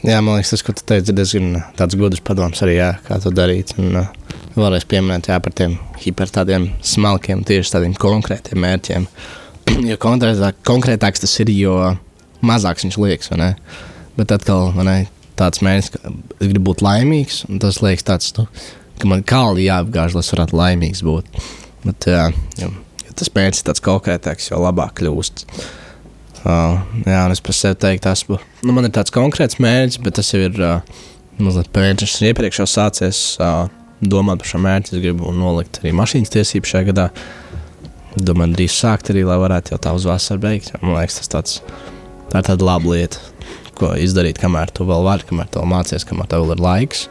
Jā, 0.01 0.17
man 0.25 0.39
liekas, 0.39 0.55
tas, 0.55 0.63
ko 0.65 0.73
tu 0.73 0.81
teici, 0.89 1.11
ir 1.11 1.17
diezgan 1.19 1.59
tāds 1.77 1.93
gudrs 1.99 2.23
padoms 2.25 2.63
arī, 2.65 2.79
jā, 2.79 2.95
kā 3.05 3.19
to 3.21 3.29
darīt. 3.37 3.75
Un, 3.77 3.99
uh, 3.99 4.07
vēlreiz 4.55 4.87
pieminēt 4.89 5.29
jā, 5.29 5.37
par 5.43 5.53
tiem 5.53 5.75
hiper 6.01 6.31
tādiem 6.33 6.71
smalkiem, 6.81 7.43
tieši 7.45 7.75
tādiem 7.75 7.93
konkrētiem 7.99 8.63
mērķiem. 8.63 9.05
jo 9.91 9.97
konkrētāk, 10.01 10.61
konkrētāks 10.67 11.23
tas 11.23 11.33
ir, 11.43 11.51
jo 11.55 11.77
mazāks 12.45 12.85
viņš 12.87 12.99
liekas? 13.01 13.31
Bet 14.17 14.35
atkal, 14.35 14.71
man 14.75 14.91
ir 14.91 15.09
tāds 15.39 15.63
mērķis, 15.65 15.91
ka 15.95 16.13
es 16.39 16.51
gribu 16.51 16.71
būt 16.71 16.83
laimīgs, 16.85 17.43
un 17.49 17.61
tas 17.63 17.81
liekas 17.83 18.07
tāds, 18.07 18.31
nu, 18.37 18.47
ka 19.01 19.09
man 19.09 19.25
kāli 19.27 19.67
jāapgāž, 19.67 20.15
lai 20.15 20.25
es 20.25 20.31
varētu 20.35 20.57
laimīgs 20.59 21.03
būt. 21.07 21.43
Bet, 21.85 22.09
jā, 22.09 22.27
ja 22.61 22.71
tas 23.17 23.31
mērķis 23.33 23.63
ir 23.63 23.69
tāds 23.71 23.83
konkrētāks, 23.85 24.51
jo 24.51 24.59
labāk 24.61 24.99
kļūst. 24.99 25.45
Uh, 26.41 26.79
jā, 27.05 27.19
un 27.27 27.33
es 27.33 27.41
par 27.43 27.53
sevi 27.53 27.77
teiktu, 27.81 28.03
tas. 28.07 28.23
Nu, 28.65 28.73
man 28.73 28.87
ir 28.87 28.93
tāds 28.95 29.13
konkrēts 29.13 29.59
mērķis, 29.61 29.99
bet 30.01 30.17
tas 30.17 30.31
jau 30.33 30.41
ir 30.47 30.57
uh, 30.57 31.01
mazliet. 31.41 31.77
Es 32.01 32.17
iepriekš 32.25 32.63
jau 32.63 32.69
sācies 32.69 33.21
uh, 33.41 33.67
domāt 34.01 34.41
par 34.41 34.49
šo 34.49 34.61
mērķi. 34.63 34.95
Es 34.95 35.03
gribu 35.03 35.33
nolikt 35.37 35.81
arī 35.81 35.93
mašīnas 35.97 36.33
tiesību 36.33 36.71
šajā 36.71 36.89
gadā. 36.89 37.11
Domāju, 38.19 38.57
drīz 38.57 38.75
sākt 38.75 39.13
arī, 39.13 39.23
lai 39.27 39.37
varētu 39.39 39.71
jau 39.71 39.79
tā 39.79 39.93
uz 39.95 40.05
vasaru 40.09 40.43
beigt. 40.43 40.73
Man 40.81 40.97
liekas, 40.97 41.21
tas 41.21 41.31
tāds, 41.31 41.57
tā 42.31 42.41
ir 42.41 42.49
tāda 42.49 42.67
laba 42.67 42.91
lieta, 42.91 43.21
ko 43.79 43.93
izdarīt, 43.95 44.41
kamēr 44.41 44.73
tu 44.75 44.87
vēl 44.87 45.07
vari, 45.07 45.27
kamēr 45.29 45.47
tu 45.51 45.61
vēl 45.61 45.71
mācies, 45.71 46.05
kamēr 46.07 46.27
tev 46.31 46.43
vēl 46.43 46.57
ir 46.57 46.63
laiks. 46.65 47.05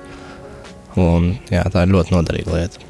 Un, 1.01 1.33
jā, 1.49 1.65
tā 1.73 1.87
ir 1.87 1.95
ļoti 1.95 2.13
noderīga 2.13 2.57
lieta. 2.57 2.87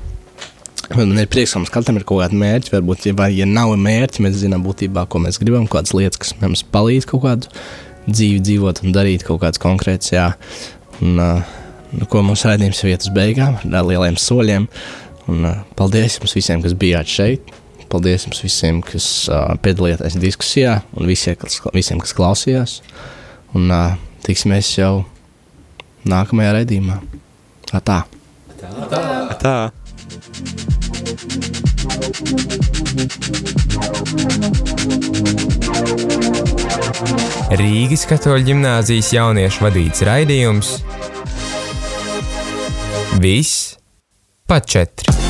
Bet 0.91 1.05
man 1.05 1.21
ir 1.23 1.29
prieks, 1.31 1.53
ka 1.55 1.61
mums 1.61 1.71
katram 1.71 2.01
ir 2.01 2.07
kaut 2.09 2.25
kāda 2.25 2.39
mērķa. 2.41 2.73
Varbūt, 2.75 3.07
ja, 3.07 3.29
ja 3.31 3.47
nav 3.47 3.77
mērķa, 3.79 4.25
mēs 4.27 4.41
zinām 4.41 4.65
būtībā, 4.67 5.05
ko 5.07 5.21
mēs 5.23 5.39
gribam, 5.39 5.69
kādas 5.71 5.95
lietas, 5.95 6.19
kas 6.19 6.35
mums 6.41 6.65
palīdz 6.67 7.07
kaut 7.13 7.23
kādu 7.29 7.53
dzīvi 8.11 8.41
dzīvot 8.43 8.83
un 8.83 8.97
darīt 8.97 9.23
kaut 9.29 9.45
kādas 9.45 9.63
konkrētas. 9.63 10.11
Jā. 10.17 10.27
Un, 10.99 11.15
nu, 11.21 12.11
ko 12.11 12.25
mums 12.27 12.43
raidījums 12.49 12.83
ir 12.83 12.91
vietas 12.91 13.13
beigām, 13.15 13.61
ar 13.71 13.87
lieliem 13.87 14.19
soļiem. 14.19 14.67
Un, 15.31 15.47
paldies 15.79 16.19
jums 16.19 16.35
visiem, 16.35 16.65
kas 16.65 16.75
bijāt 16.75 17.13
šeit. 17.13 17.55
Paldies 17.91 18.27
jums 18.29 18.43
visiem, 18.45 18.79
kas 18.87 19.07
uh, 19.31 19.57
piedalījāties 19.63 20.19
diskusijā, 20.23 20.77
un 20.95 21.09
visiem, 21.11 21.35
kas, 21.41 21.59
visiem, 21.75 21.99
kas 22.03 22.15
klausījās. 22.15 22.77
Un 23.59 23.67
uh, 23.75 23.97
tiksimies 24.27 24.71
jau 24.79 25.03
nākamajā 26.09 26.55
raidījumā. 26.61 27.01
Tā. 27.71 28.03
Tā. 29.41 29.59
Rīgas 37.61 38.07
katoļu 38.07 38.47
ģimnāzijas 38.53 39.11
jauniešu 39.17 39.67
vadīts 39.67 40.07
raidījums 40.07 40.77
Viss 43.21 43.77
pa 44.47 44.61
četri. 44.61 45.30